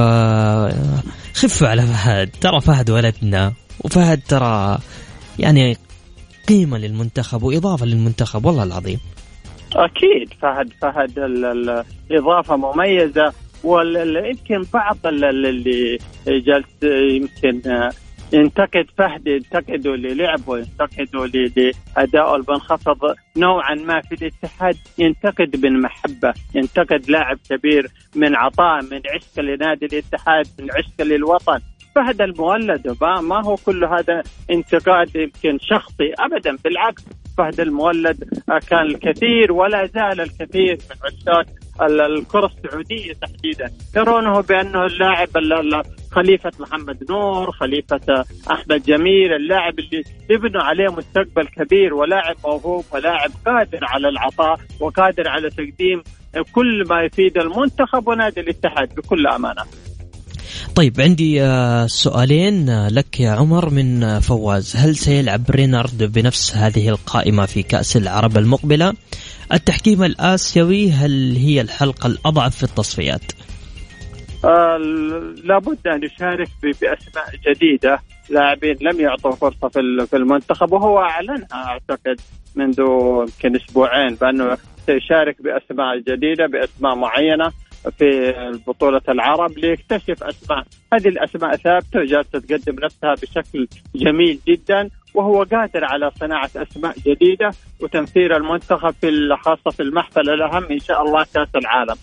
خفوا 1.34 1.68
على 1.68 1.82
فهد. 1.82 2.30
ترى 2.40 2.60
فهد 2.60 2.90
ولدنا. 2.90 3.52
وفهد 3.84 4.20
ترى 4.28 4.78
يعني 5.38 5.76
قيمة 6.48 6.78
للمنتخب 6.78 7.42
وإضافة 7.42 7.86
للمنتخب 7.86 8.44
والله 8.44 8.62
العظيم. 8.62 9.00
أكيد 9.72 10.32
فهد 10.42 10.72
فهد 10.82 11.18
ال- 11.18 11.44
ال- 11.44 11.84
الاضافه 12.10 12.56
مميزة 12.56 13.32
ويمكن 13.64 14.62
بعض 14.74 14.96
ال- 15.06 15.24
ال- 15.24 15.46
اللي 15.46 15.98
جالس 16.40 16.66
يمكن 16.82 17.88
ينتقد 18.32 18.86
فهد 18.98 19.26
ينتقدوا 19.26 19.96
للعبه 19.96 20.58
ينتقدوا 20.58 21.26
لادائه 21.26 22.36
المنخفض 22.36 23.14
نوعا 23.36 23.74
ما 23.74 24.00
في 24.00 24.14
الاتحاد 24.14 24.76
ينتقد 24.98 25.66
من 25.66 25.80
محبة 25.82 26.34
ينتقد 26.54 27.10
لاعب 27.10 27.38
كبير 27.50 27.90
من 28.14 28.36
عطاء 28.36 28.82
من 28.82 29.00
عشق 29.14 29.40
لنادي 29.40 29.86
الاتحاد 29.86 30.46
من 30.60 30.68
عشق 30.72 31.02
للوطن. 31.02 31.60
فهد 31.94 32.22
المولد 32.22 32.96
ما 33.02 33.44
هو 33.44 33.56
كل 33.56 33.84
هذا 33.84 34.22
انتقاد 34.50 35.16
يمكن 35.16 35.58
شخصي. 35.58 36.12
ابدا 36.18 36.56
بالعكس 36.64 37.02
فهد 37.38 37.60
المولد 37.60 38.42
كان 38.68 38.86
الكثير 38.86 39.52
ولا 39.52 39.86
زال 39.86 40.20
الكثير 40.20 40.78
من 40.90 40.96
عشاق 41.04 41.46
الكرة 41.82 42.46
السعودية 42.46 43.12
تحديدا. 43.12 43.70
يرونه 43.96 44.40
بأنه 44.40 44.86
اللاعب 44.86 45.28
خليفة 46.12 46.50
محمد 46.60 47.10
نور 47.10 47.52
خليفة 47.52 48.24
أحمد 48.50 48.82
جميل 48.82 49.32
اللاعب 49.32 49.78
اللي 49.78 50.02
يبنوا 50.30 50.62
عليه 50.62 50.88
مستقبل 50.88 51.46
كبير 51.46 51.94
ولاعب 51.94 52.36
موهوب 52.44 52.84
ولاعب 52.92 53.30
قادر 53.46 53.80
على 53.82 54.08
العطاء 54.08 54.60
وقادر 54.80 55.28
على 55.28 55.50
تقديم 55.50 56.02
كل 56.52 56.84
ما 56.88 57.02
يفيد 57.02 57.38
المنتخب 57.38 58.08
ونادي 58.08 58.40
الاتحاد 58.40 58.94
بكل 58.94 59.26
أمانة. 59.26 59.62
طيب 60.74 61.00
عندي 61.00 61.42
آه، 61.42 61.86
سؤالين 61.86 62.68
آه، 62.68 62.88
لك 62.88 63.20
يا 63.20 63.30
عمر 63.30 63.70
من 63.70 64.02
آه، 64.02 64.18
فواز. 64.18 64.76
هل 64.76 64.96
سيلعب 64.96 65.50
رينارد 65.50 66.12
بنفس 66.12 66.56
هذه 66.56 66.88
القائمة 66.88 67.46
في 67.46 67.62
كأس 67.62 67.96
العرب 67.96 68.36
المقبلة؟ 68.36 68.94
التحكيم 69.52 70.02
الآسيوي 70.04 70.90
هل 70.90 71.36
هي 71.36 71.60
الحلقة 71.60 72.06
الأضعف 72.06 72.56
في 72.56 72.62
التصفيات؟ 72.62 73.32
آه 74.44 74.76
لابد 75.44 75.86
أن 75.86 76.04
يشارك 76.04 76.48
بأسماء 76.62 77.30
جديدة. 77.48 78.00
لاعبين 78.30 78.76
لم 78.80 79.00
يعطوا 79.00 79.30
فرصة 79.30 79.68
في 80.06 80.16
المنتخب 80.16 80.72
وهو 80.72 80.98
أعلنها 80.98 81.46
أعتقد 81.54 82.20
منذ 82.56 82.80
يمكن 82.80 83.56
أسبوعين 83.56 84.14
بأنه 84.14 84.56
سيشارك 84.86 85.42
بأسماء 85.42 85.98
جديدة 85.98 86.46
بأسماء 86.46 86.94
معينة. 86.94 87.52
في 87.98 88.32
بطولة 88.66 89.00
العرب 89.08 89.58
ليكتشف 89.58 90.22
أسماء. 90.22 90.64
هذه 90.92 91.08
الأسماء 91.08 91.56
ثابتة 91.56 92.00
وجالسة 92.00 92.38
تقدم 92.38 92.84
نفسها 92.84 93.14
بشكل 93.14 93.68
جميل 93.94 94.38
جدا 94.48 94.88
وهو 95.14 95.42
قادر 95.42 95.84
على 95.84 96.10
صناعة 96.20 96.50
أسماء 96.56 96.94
جديدة 97.06 97.50
وتمثيل 97.80 98.32
المنتخب 98.32 98.94
في 99.00 99.36
خاصة 99.40 99.70
في 99.70 99.82
المحفل 99.82 100.30
الأهم 100.30 100.64
إن 100.64 100.78
شاء 100.78 101.02
الله 101.02 101.26
كأس 101.34 101.48
العالم. 101.56 101.96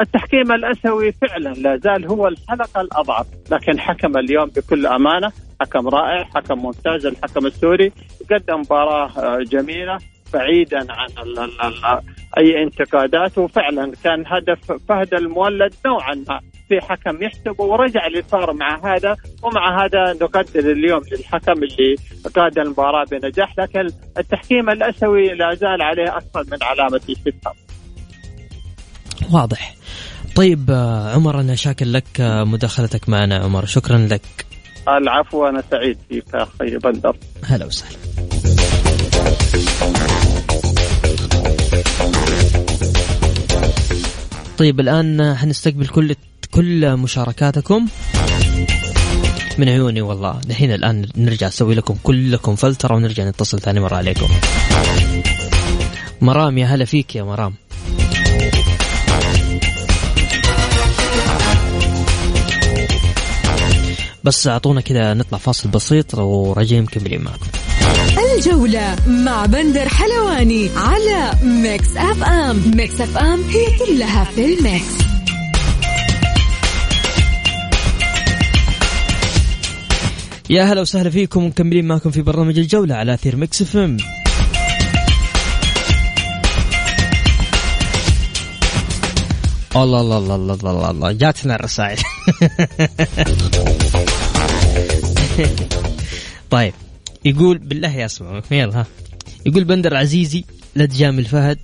التحكيم 0.00 0.52
الأسيوي 0.52 1.12
فعلا 1.12 1.48
لا 1.48 1.76
زال 1.76 2.06
هو 2.06 2.28
الحلقة 2.28 2.80
الأضعف، 2.80 3.26
لكن 3.50 3.80
حكم 3.80 4.16
اليوم 4.16 4.46
بكل 4.56 4.86
أمانة 4.86 5.32
حكم 5.60 5.88
رائع، 5.88 6.24
حكم 6.24 6.58
ممتاز 6.58 7.06
الحكم 7.06 7.46
السوري 7.46 7.92
قدم 8.30 8.60
مباراة 8.60 9.38
جميلة. 9.42 9.98
بعيدا 10.32 10.92
عن 10.92 11.08
ال 11.18 11.38
ال 11.38 11.60
ال 11.62 12.00
أي 12.38 12.62
انتقادات 12.62 13.38
وفعلا 13.38 13.92
كان 14.04 14.24
هدف 14.26 14.72
فهد 14.88 15.14
المولد 15.14 15.74
نوعا 15.86 16.14
ما 16.14 16.40
في 16.68 16.80
حكم 16.80 17.22
يحسبه 17.22 17.64
ورجع 17.64 18.06
للفار 18.06 18.52
مع 18.52 18.94
هذا 18.94 19.16
ومع 19.42 19.84
هذا 19.84 20.12
نقدر 20.22 20.72
اليوم 20.72 21.00
للحكم 21.12 21.52
اللي 21.52 21.96
قاد 22.34 22.58
المباراة 22.58 23.04
بنجاح 23.04 23.58
لكن 23.58 23.88
التحكيم 24.18 24.70
الاسيوي 24.70 25.28
لا 25.28 25.54
زال 25.54 25.82
عليه 25.82 26.16
أكثر 26.16 26.44
من 26.52 26.58
علامة 26.62 27.00
استفهام. 27.10 27.54
واضح. 29.32 29.74
طيب 30.36 30.70
عمر 31.14 31.40
أنا 31.40 31.54
شاكر 31.54 31.86
لك 31.86 32.20
مداخلتك 32.20 33.08
معنا 33.08 33.38
عمر 33.38 33.64
شكرا 33.64 33.98
لك. 33.98 34.46
العفو 34.88 35.46
أنا 35.46 35.62
سعيد 35.70 35.98
فيك 36.08 36.34
أخي 36.34 36.78
بندر. 36.78 37.16
هلا 37.44 37.66
وسهلا. 37.66 37.98
طيب 44.58 44.80
الآن 44.80 45.34
حنستقبل 45.34 45.86
كل 45.86 46.14
كل 46.50 46.96
مشاركاتكم. 46.96 47.86
من 49.58 49.68
عيوني 49.68 50.00
والله 50.00 50.40
دحين 50.46 50.72
الآن 50.72 51.06
نرجع 51.16 51.46
نسوي 51.46 51.74
لكم 51.74 51.96
كلكم 52.02 52.56
فلترة 52.56 52.94
ونرجع 52.94 53.24
نتصل 53.28 53.60
ثاني 53.60 53.80
مرة 53.80 53.96
عليكم. 53.96 54.28
مرام 56.20 56.58
يا 56.58 56.66
هلا 56.66 56.84
فيك 56.84 57.16
يا 57.16 57.22
مرام. 57.22 57.54
بس 64.24 64.46
أعطونا 64.46 64.80
كذا 64.80 65.14
نطلع 65.14 65.38
فاصل 65.38 65.68
بسيط 65.68 66.14
وراجعين 66.14 66.82
مكملين 66.82 67.20
معكم 67.20 67.46
الجولة 68.36 68.96
مع 69.06 69.46
بندر 69.46 69.88
حلواني 69.88 70.70
على 70.76 71.32
Mix 71.42 71.96
FM. 71.96 72.62
Mix 72.74 73.00
FM 73.00 73.42
هي 73.42 73.66
كلها 73.78 74.24
في 74.24 74.44
ال 74.44 74.52
Mix. 74.52 74.84
يا 80.50 80.64
هلا 80.64 80.80
وسهلا 80.80 81.10
فيكم 81.10 81.44
ومكملين 81.44 81.84
معكم 81.84 82.10
في 82.10 82.22
برنامج 82.22 82.58
الجولة 82.58 82.94
على 82.94 83.14
أثير 83.14 83.36
Mix 83.36 83.62
FM. 83.62 83.96
الله 89.76 90.00
الله 90.00 90.18
الله 90.18 90.34
الله 90.34 90.54
الله, 90.54 90.90
الله. 90.90 91.12
جاتنا 91.12 91.54
الرسائل. 91.54 91.98
طيب. 96.50 96.72
يقول 97.24 97.58
بالله 97.58 98.04
أسمع 98.04 98.42
يلا 98.50 98.80
ها. 98.80 98.86
يقول 99.46 99.64
بندر 99.64 99.96
عزيزي 99.96 100.44
لا 100.74 100.86
تجامل 100.86 101.24
فهد 101.24 101.58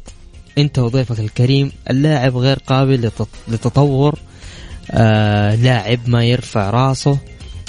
أنت 0.59 0.79
وضيفك 0.79 1.21
الكريم 1.21 1.73
اللاعب 1.91 2.37
غير 2.37 2.59
قابل 2.67 3.11
لتطور 3.49 4.19
آه 4.91 5.55
لاعب 5.55 5.99
ما 6.07 6.25
يرفع 6.25 6.71
راسه 6.71 7.19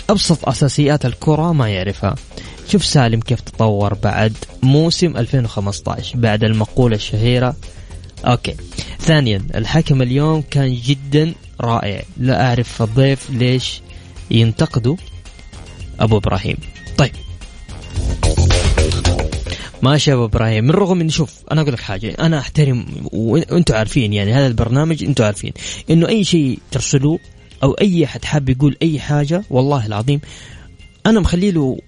أبسط 0.09 0.49
أساسيات 0.49 1.05
الكرة 1.05 1.53
ما 1.53 1.69
يعرفها. 1.69 2.15
شوف 2.69 2.85
سالم 2.85 3.19
كيف 3.19 3.41
تطور 3.41 3.93
بعد 3.93 4.33
موسم 4.63 5.17
2015 5.17 6.17
بعد 6.17 6.43
المقولة 6.43 6.95
الشهيرة. 6.95 7.55
أوكي. 8.25 8.55
ثانيا 8.99 9.41
الحكم 9.55 10.01
اليوم 10.01 10.43
كان 10.51 10.75
جدا 10.75 11.33
رائع. 11.61 12.03
لا 12.17 12.47
أعرف 12.47 12.81
الضيف 12.81 13.29
ليش 13.29 13.81
ينتقدوا 14.31 14.95
أبو 15.99 16.17
إبراهيم. 16.17 16.57
طيب. 16.97 17.11
ماشي 19.83 20.09
يا 20.09 20.15
ابو 20.15 20.25
إبراهيم. 20.25 20.63
من 20.63 20.71
رغم 20.71 21.01
اني 21.01 21.09
شوف 21.09 21.33
أنا 21.51 21.61
أقول 21.61 21.73
لك 21.73 21.79
حاجة 21.79 22.15
أنا 22.19 22.39
أحترم 22.39 22.85
وأنتم 23.11 23.75
عارفين 23.75 24.13
يعني 24.13 24.33
هذا 24.33 24.47
البرنامج 24.47 25.03
أنتم 25.03 25.23
عارفين. 25.23 25.53
إنه 25.89 26.07
أي 26.07 26.23
شيء 26.23 26.59
ترسلوه 26.71 27.19
أو 27.63 27.71
أي 27.71 28.05
أحد 28.05 28.25
حاب 28.25 28.49
يقول 28.49 28.77
أي 28.81 28.99
حاجة 28.99 29.43
والله 29.49 29.85
العظيم 29.85 30.21
أنا 31.05 31.19
مخلي 31.19 31.51
له 31.51 31.79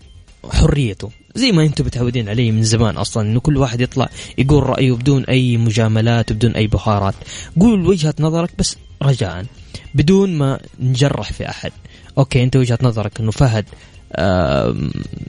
حريته. 0.50 1.10
زي 1.36 1.52
ما 1.52 1.64
أنتم 1.64 1.86
متعودين 1.86 2.30
علي 2.30 2.52
من 2.52 2.64
زمان 2.64 2.98
أصلا 2.98 3.30
إنه 3.30 3.40
كل 3.40 3.58
واحد 3.58 3.82
يطلع 3.82 4.10
يقول 4.38 4.64
رأيه 4.64 4.92
بدون 4.92 5.24
أي 5.24 5.58
مجاملات 5.58 6.32
وبدون 6.32 6.52
أي 6.52 6.68
بخارات 6.68 7.16
قول 7.60 7.88
وجهة 7.88 8.16
نظرك 8.20 8.50
بس 8.60 8.78
رجاء 9.02 9.46
بدون 9.96 10.34
ما 10.34 10.60
نجرح 10.80 11.34
في 11.34 11.50
أحد. 11.50 11.72
okay 12.18 12.44
أنت 12.44 12.56
وجهة 12.56 12.80
نظرك 12.82 13.20
إنه 13.20 13.32
فهد 13.32 13.66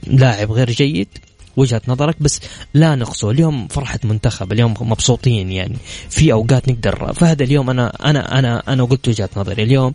لاعب 0.07 0.51
غير 0.51 0.71
جيد 0.71 1.07
وجهة 1.57 1.81
نظرك 1.87 2.15
بس 2.19 2.39
لا 2.73 2.95
نقصه. 2.95 3.31
اليوم 3.31 3.67
فرحة 3.67 3.99
منتخب 4.03 4.51
اليوم 4.51 4.73
مبسوطين 4.81 5.51
يعني. 5.51 5.77
في 6.09 6.33
أوقات 6.33 6.69
نقدر. 6.69 7.13
فهد 7.13 7.41
اليوم 7.41 7.69
أنا 7.69 7.91
أنا 8.05 8.39
أنا 8.39 8.63
أنا 8.67 8.83
قلت 8.83 9.07
وجهة 9.07 9.29
نظري. 9.37 9.63
اليوم 9.63 9.93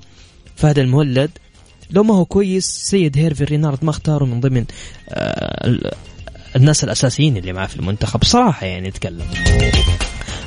فهد 0.56 0.78
المولد 0.78 1.30
لو 1.90 2.02
ما 2.02 2.14
هو 2.14 2.24
كويس 2.24 2.66
سيد 2.66 3.18
هيرفي 3.18 3.44
رينارد 3.44 3.84
ما 3.84 3.90
اختاره 3.90 4.24
من 4.24 4.40
ضمن 4.40 4.64
آه 5.08 5.78
الناس 6.56 6.84
الأساسيين 6.84 7.36
اللي 7.36 7.52
معاه 7.52 7.66
في 7.66 7.76
المنتخب. 7.76 8.24
صراحة 8.24 8.66
يعني 8.66 8.88
نتكلم. 8.88 9.26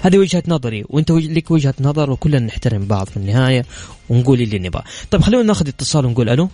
هذه 0.03 0.17
وجهة 0.17 0.43
نظري 0.47 0.85
وأنت 0.89 1.11
لك 1.11 1.51
وجهة 1.51 1.73
نظر 1.81 2.11
وكلنا 2.11 2.39
نحترم 2.39 2.85
بعض 2.85 3.07
في 3.07 3.17
النهاية 3.17 3.65
ونقول 4.09 4.41
اللي 4.41 4.59
نبغاه 4.59 4.83
طيب 5.11 5.21
خلونا 5.21 5.43
ناخذ 5.43 5.67
اتصال 5.67 6.05
ونقول 6.05 6.29
ألو. 6.29 6.49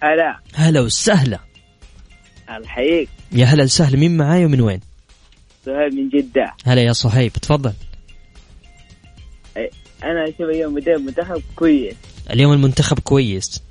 هلا. 0.00 0.38
هلا 0.54 0.80
وسهلا. 0.80 1.38
الحقيقة 2.50 3.10
يا 3.32 3.44
هلا 3.44 3.64
وسهلا. 3.64 3.96
مين 3.96 4.16
معاي 4.16 4.44
ومن 4.44 4.60
وين؟ 4.60 4.80
صهيب 5.66 5.94
من 5.94 6.08
جدة. 6.08 6.54
هلا 6.64 6.82
يا 6.82 6.92
صهيب 6.92 7.32
تفضل. 7.32 7.72
أنا 10.04 10.24
أشوف 10.24 10.40
اليوم 10.40 10.74
مدرب 10.74 11.00
منتخب 11.00 11.42
كويس. 11.56 11.94
اليوم 12.30 12.52
المنتخب 12.52 12.98
كويس. 12.98 13.62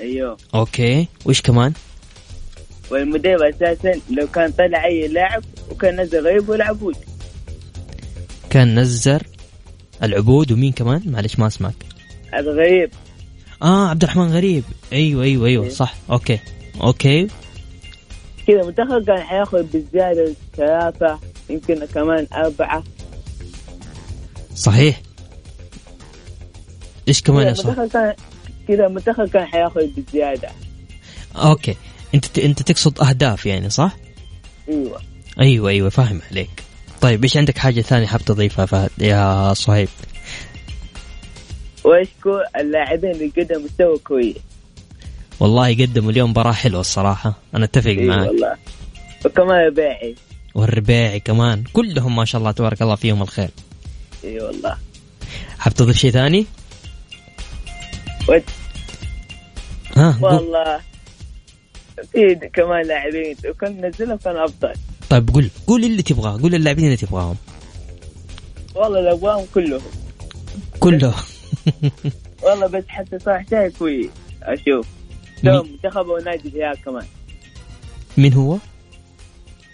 أيوه. 0.00 0.36
أوكي. 0.54 1.06
وش 1.24 1.40
كمان؟ 1.40 1.72
والمدرب 2.90 3.42
أساسا 3.42 4.00
لو 4.10 4.26
كان 4.26 4.50
طلع 4.50 4.84
أي 4.84 5.08
لاعب 5.08 5.44
وكان 5.70 6.00
نزل 6.00 6.26
غريب 6.26 6.48
والعبود 6.48 6.96
كان 8.50 8.78
نزل 8.78 9.20
العبود 10.02 10.52
ومين 10.52 10.72
كمان؟ 10.72 11.02
معلش 11.06 11.38
ما 11.38 11.46
أسمعك. 11.46 11.74
الغريب. 12.34 12.90
آه 13.62 13.88
عبد 13.88 14.02
الرحمن 14.02 14.30
غريب. 14.30 14.64
أيوه 14.92 15.24
أيوه 15.24 15.46
أيوه 15.46 15.68
صح. 15.68 15.94
okay. 16.10 16.38
okay. 16.82 17.28
كذا. 18.46 18.60
المنتخب 18.60 19.04
كان 19.06 19.20
حياخذ 19.20 19.62
بالزياده 19.62 20.34
ثلاثة 20.56 21.18
يمكن 21.50 21.84
كمان 21.94 22.26
أربعة. 22.32 22.84
صحيح. 24.54 25.00
إيش 27.08 27.22
كمان 27.22 27.46
يا 27.46 27.54
صاحبي؟ 27.54 27.88
كذا 28.68 28.86
المنتخب 28.86 29.28
كان 29.28 29.46
حياخذ 29.46 29.86
بالزياده 29.86 30.48
okay. 31.36 31.76
أنت 32.14 32.38
أنت 32.38 32.62
تقصد 32.62 33.00
أهداف 33.00 33.46
يعني 33.46 33.70
صح؟ 33.70 33.96
أيوه. 34.68 35.00
أيوه 35.40 35.70
أيوه 35.70 35.88
فاهم 35.88 36.20
عليك. 36.30 36.50
طيب 37.00 37.22
إيش 37.22 37.36
عندك 37.36 37.58
حاجة 37.58 37.80
ثانية 37.80 38.06
حاب 38.06 38.20
تضيفها 38.20 38.66
فهد 38.66 38.90
يا 38.98 39.54
صهيب؟ 39.54 39.88
وأشكر 41.84 42.42
اللاعبين 42.60 43.10
اللي 43.10 43.32
قدموا 43.36 43.62
مستوى 43.62 43.98
كويس. 43.98 44.36
والله 45.40 45.74
قدموا 45.74 46.10
اليوم 46.10 46.30
مباراة 46.30 46.52
حلوة 46.52 46.80
الصراحة. 46.80 47.34
أنا 47.54 47.64
أتفق 47.64 47.90
إي 47.90 48.04
معك. 48.06 48.28
والله. 48.28 48.56
وكمان 49.24 49.66
الباعي 49.66 50.14
والرباعي 50.54 51.20
كمان. 51.20 51.64
كلهم 51.72 52.16
ما 52.16 52.24
شاء 52.24 52.38
الله 52.38 52.50
تبارك 52.52 52.82
الله 52.82 52.94
فيهم 52.94 53.22
الخير. 53.22 53.50
إي 54.24 54.40
والله. 54.40 54.76
حاب 55.58 55.74
تضيف 55.74 55.96
شيء 55.96 56.10
ثاني؟ 56.10 56.46
وت- 58.28 58.42
ها. 59.96 60.18
والله. 60.20 60.80
في 62.12 62.34
كمان 62.54 62.86
لاعبين. 62.86 63.36
وكان 63.48 63.86
نزلهم 63.86 64.16
كان 64.16 64.36
أفضل. 64.36 64.72
طيب 65.10 65.30
قول. 65.30 65.50
قول 65.66 65.84
اللي 65.84 66.02
تبغاه. 66.02 66.40
قول 66.42 66.54
اللاعبين 66.54 66.84
اللي 66.84 66.96
تبغاهم. 66.96 67.36
والله 68.74 69.00
الاوام 69.00 69.46
كلهم. 69.54 69.80
كله 70.80 71.14
والله 72.42 72.66
بس 72.66 72.84
حتى 72.88 73.18
شاي 73.50 73.70
كويس 73.70 74.10
أشوف. 74.42 74.86
منتخب 75.44 76.06
ونادي 76.06 76.48
الهلال 76.48 76.82
كمان. 76.84 77.06
مين 78.16 78.32
هو؟ 78.32 78.58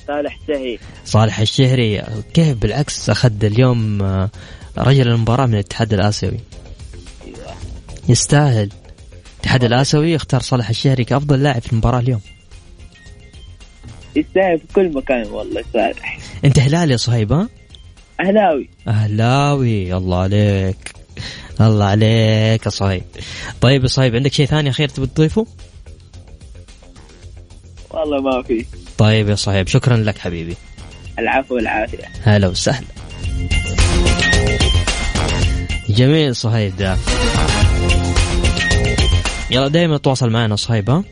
صالح 0.07 0.38
شهي 0.48 0.79
صالح 1.05 1.40
الشهري. 1.40 2.02
كيف 2.35 2.57
بالعكس 2.59 3.11
أخذ 3.11 3.44
اليوم 3.44 4.02
آه، 4.02 4.31
رجل 4.79 5.09
المباراة 5.09 5.46
من 5.46 5.55
الاتحاد 5.55 5.94
الآسيوي؟ 5.94 6.40
يستاهل. 8.09 8.68
الاتحاد 9.35 9.64
الآسيوي 9.64 10.12
يختار 10.12 10.40
صالح 10.40 10.68
الشهري 10.68 11.05
كأفضل 11.05 11.42
لاعب 11.42 11.62
في 11.62 11.72
المباراة 11.72 12.00
اليوم. 12.00 12.20
يستاهل 14.16 14.59
في 14.59 14.66
كل 14.74 14.92
مكان 14.92 15.26
والله 15.26 15.64
صالح. 15.72 16.18
أنت 16.44 16.59
هلالي 16.59 16.92
يا 16.92 16.96
صهيب 16.96 17.33
ها؟ 17.33 17.48
أهلاوي. 18.20 18.68
أهلاوي. 18.88 19.96
الله 19.96 20.18
عليك. 20.18 20.92
الله 21.60 21.84
عليك 21.84 22.66
يا 22.66 22.70
صهيب. 22.70 23.02
طيب 23.60 23.82
يا 23.82 23.88
صهيب 23.88 24.16
عندك 24.16 24.32
شيء 24.32 24.46
ثاني 24.46 24.70
أخير 24.70 24.88
تبي 24.88 25.06
تضيفه؟ 25.06 25.46
والله 27.90 28.20
ما 28.20 28.42
في. 28.42 28.66
طيب 28.98 29.28
يا 29.28 29.34
صهيب 29.34 29.68
شكرا 29.68 29.96
لك 29.96 30.18
حبيبي. 30.18 30.56
العفو 31.18 31.54
والعافية. 31.54 32.04
هلا 32.22 32.48
وسهلا. 32.48 32.86
جميل 35.88 36.36
صهيب. 36.36 36.76
ده 36.76 36.96
يلا 39.50 39.68
دائما 39.68 39.98
تواصل 39.98 40.30
معنا 40.30 40.56
صهيب 40.56 40.90
ها؟ 40.90 41.04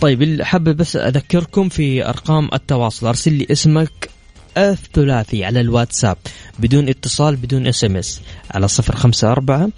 طيب 0.00 0.42
حابب 0.42 0.76
بس 0.76 0.96
أذكركم 0.96 1.68
في 1.68 2.08
أرقام 2.08 2.48
التواصل 2.52 3.06
أرسل 3.06 3.32
لي 3.32 3.46
اسمك 3.50 4.10
الثلاثي 4.56 5.44
على 5.44 5.60
الواتساب 5.60 6.16
بدون 6.58 6.88
اتصال 6.88 7.36
بدون 7.36 7.66
SMS 7.66 8.20
على 8.50 8.68
صفر 8.68 8.96
خمسة 8.96 9.32
أربعة 9.32 9.68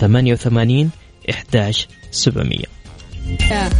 ثمانية 0.00 0.32
وثمانين 0.32 0.90
إحداش 1.30 1.88
سبعمية. 2.10 2.64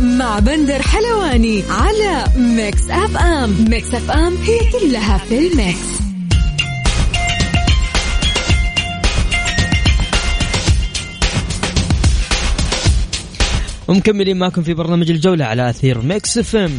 مع 0.00 0.38
بندر 0.38 0.82
حلواني 0.82 1.62
على 1.70 2.24
Mix 2.36 2.90
FM. 2.90 3.64
Mix 3.70 3.94
FM 3.94 4.36
هي 4.36 4.58
كلها 4.72 5.18
في 5.18 5.38
ال 5.38 5.51
Mix. 5.51 6.03
ومكملين 13.88 14.36
معكم 14.36 14.62
في 14.62 14.74
برنامج 14.74 15.10
الجولة 15.10 15.44
على 15.44 15.70
أثير 15.70 16.02
Mix 16.02 16.38
FM. 16.38 16.72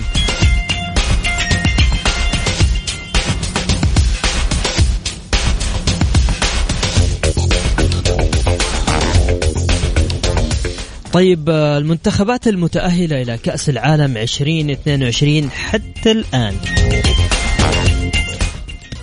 طيب 11.16 11.50
آه، 11.50 11.78
المنتخبات 11.78 12.48
المتأهلة 12.48 13.22
إلى 13.22 13.38
كأس 13.38 13.70
العالم 13.70 14.18
2022 14.18 15.50
حتى 15.50 16.12
الآن. 16.12 16.56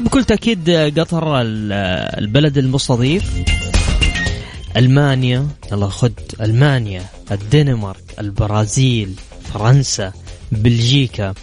بكل 0.00 0.24
تأكيد 0.24 0.70
آه، 0.70 0.88
قطر 0.88 1.36
آه، 1.36 2.18
البلد 2.18 2.58
المستضيف. 2.58 3.22
ألمانيا 4.76 5.48
يلا 5.72 5.88
خد 5.88 6.12
ألمانيا 6.40 7.04
الدنمارك 7.30 8.04
البرازيل 8.18 9.14
فرنسا 9.54 10.12
بلجيكا 10.52 11.34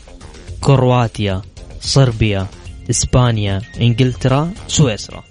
كرواتيا 0.61 1.41
صربيا 1.81 2.47
إسبانيا 2.89 3.61
إنجلترا 3.81 4.51
سويسرا. 4.67 5.23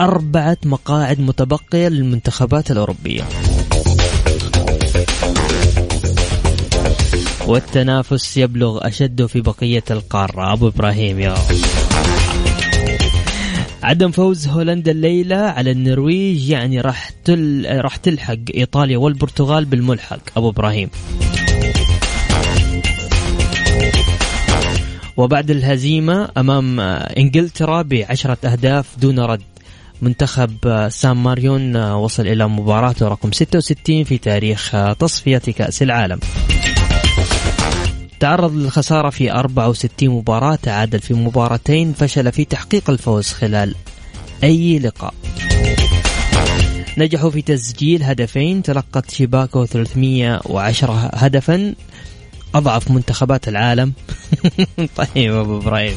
أربعة 0.00 0.56
مقاعد 0.64 1.20
متبقية 1.20 1.88
للمنتخبات 1.88 2.70
الأوروبية. 2.70 3.22
والتنافس 7.46 8.36
يبلغ 8.36 8.86
أشده 8.88 9.26
في 9.26 9.40
بقية 9.40 9.84
القارة. 9.90 10.52
أبو 10.52 10.68
إبراهيم 10.68 11.20
يا 11.20 11.34
عدم 13.82 14.10
فوز 14.10 14.48
هولندا 14.48 14.90
الليلة 14.90 15.36
على 15.36 15.70
النرويج 15.70 16.48
يعني 16.48 16.80
راح 16.80 17.10
تل... 17.24 17.66
راح 17.70 17.96
تلحق 17.96 18.38
إيطاليا 18.54 18.98
والبرتغال 18.98 19.64
بالملحق. 19.64 20.20
أبو 20.36 20.48
إبراهيم. 20.48 20.90
وبعد 25.16 25.50
الهزيمة 25.50 26.28
أمام 26.36 26.80
إنجلترا 26.80 27.82
بعشرة 27.82 28.38
أهداف 28.44 28.98
دون 28.98 29.18
رد 29.20 29.42
منتخب 30.02 30.88
سان 30.88 31.16
ماريون 31.16 31.76
وصل 31.92 32.26
إلى 32.26 32.48
مباراته 32.48 33.08
رقم 33.08 33.32
66 33.32 34.04
في 34.04 34.18
تاريخ 34.18 34.76
تصفية 34.98 35.38
كأس 35.38 35.82
العالم. 35.82 36.20
تعرض 38.20 38.54
للخسارة 38.54 39.10
في 39.10 39.32
64 39.32 40.08
مباراة 40.08 40.54
تعادل 40.54 41.00
في 41.00 41.14
مباراتين 41.14 41.92
فشل 41.92 42.32
في 42.32 42.44
تحقيق 42.44 42.90
الفوز 42.90 43.28
خلال 43.28 43.74
أي 44.44 44.78
لقاء. 44.78 45.14
نجحوا 46.98 47.30
في 47.30 47.42
تسجيل 47.42 48.02
هدفين 48.02 48.62
تلقت 48.62 49.10
شباكه 49.10 49.66
310 49.66 51.10
هدفا 51.14 51.74
أضعف 52.54 52.90
منتخبات 52.90 53.48
العالم. 53.48 53.92
طيب 54.96 55.34
أبو 55.34 55.58
إبراهيم. 55.58 55.96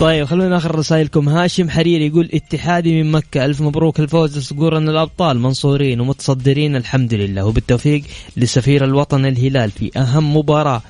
طيب 0.00 0.24
خلونا 0.24 0.48
ناخذ 0.48 0.70
رسائلكم. 0.70 1.28
هاشم 1.28 1.70
حريري 1.70 2.06
يقول 2.06 2.30
اتحادي 2.34 3.02
من 3.02 3.10
مكة. 3.10 3.44
ألف 3.44 3.60
مبروك 3.60 4.00
الفوز 4.00 4.38
صقورنا 4.38 4.90
الأبطال. 4.90 5.40
منصورين 5.40 6.00
ومتصدرين. 6.00 6.76
الحمد 6.76 7.14
لله. 7.14 7.44
وبالتوفيق 7.44 8.02
لسفير 8.36 8.84
الوطن 8.84 9.26
الهلال 9.26 9.70
في 9.70 9.90
أهم 9.98 10.36
مباراة. 10.36 10.82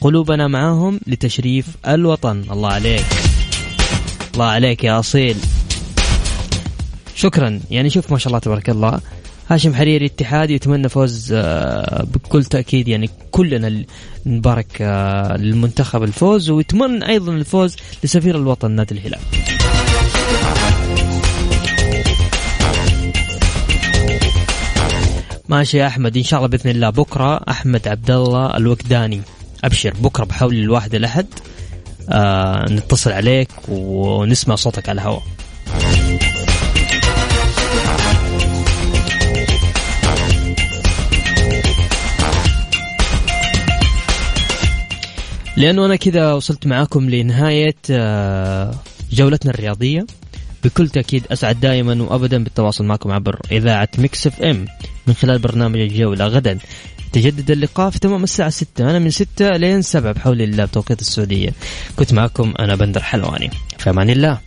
قلوبنا 0.00 0.48
معاهم 0.48 1.00
لتشريف 1.06 1.66
الوطن. 1.88 2.44
الله 2.50 2.72
عليك. 2.72 3.04
الله 4.34 4.44
عليك 4.44 4.84
يا 4.84 4.98
أصيل. 4.98 5.36
شكرا. 7.14 7.60
يعني 7.70 7.90
شوف 7.90 8.12
ما 8.12 8.18
شاء 8.18 8.28
الله 8.28 8.38
تبارك 8.38 8.70
الله. 8.70 9.00
هاشم 9.48 9.74
حريري 9.74 10.06
اتحادي 10.06 10.54
يتمنى 10.54 10.88
فوز 10.88 11.32
آه، 11.32 12.04
بكل 12.04 12.44
تأكيد 12.44 12.88
يعني 12.88 13.10
كلنا 13.30 13.84
نبارك 14.26 14.66
آه، 14.80 15.36
للمنتخب 15.36 16.02
الفوز 16.02 16.50
ويتمنى 16.50 17.08
أيضا 17.08 17.32
الفوز 17.32 17.76
لسفير 18.04 18.36
الوطن 18.36 18.70
نادي 18.70 18.94
الهلال. 18.94 19.20
ماشي 25.48 25.78
يا 25.78 25.86
أحمد 25.86 26.16
إن 26.16 26.22
شاء 26.22 26.38
الله 26.38 26.48
بإذن 26.48 26.70
الله 26.70 26.90
بكرة 26.90 27.40
أحمد 27.48 27.88
عبد 27.88 28.10
الله 28.10 28.56
الوكداني. 28.56 29.20
أبشر 29.64 29.94
بكرة 30.00 30.24
بحول 30.24 30.54
الواحد 30.54 30.94
الأحد 30.94 31.26
آه 32.10 32.64
نتصل 32.70 33.12
عليك 33.12 33.48
ونسمع 33.68 34.54
صوتك 34.54 34.88
على 34.88 35.00
الهواء. 35.00 35.22
لأنه 45.56 45.86
أنا 45.86 45.96
كذا 45.96 46.32
وصلت 46.32 46.66
معاكم 46.66 47.10
لنهاية 47.10 47.74
آه، 47.90 48.74
جولتنا 49.12 49.52
الرياضية. 49.52 50.06
بكل 50.64 50.88
تأكيد 50.88 51.24
أسعد 51.32 51.60
دائما 51.60 52.02
وأبدا 52.02 52.44
بالتواصل 52.44 52.84
معكم 52.84 53.12
عبر 53.12 53.40
إذاعة 53.52 53.88
Mix 53.98 54.26
FM 54.26 54.66
من 55.06 55.14
خلال 55.14 55.38
برنامج 55.38 55.80
الجولة. 55.80 56.26
غدا 56.26 56.58
تجدد 57.12 57.50
اللقاء 57.50 57.90
في 57.90 57.98
تمام 57.98 58.24
الساعة 58.24 58.50
6 58.50 58.90
أنا 58.90 58.98
من 58.98 59.10
6 59.10 59.56
لين 59.56 59.82
7 59.82 60.12
بحول 60.12 60.42
الله 60.42 60.64
بتوقيت 60.64 61.00
السعودية. 61.00 61.50
كنت 61.96 62.12
معكم 62.12 62.54
أنا 62.58 62.76
بندر 62.76 63.02
حلواني. 63.02 63.50
في 63.78 63.90
أمان 63.90 64.10
الله. 64.10 64.45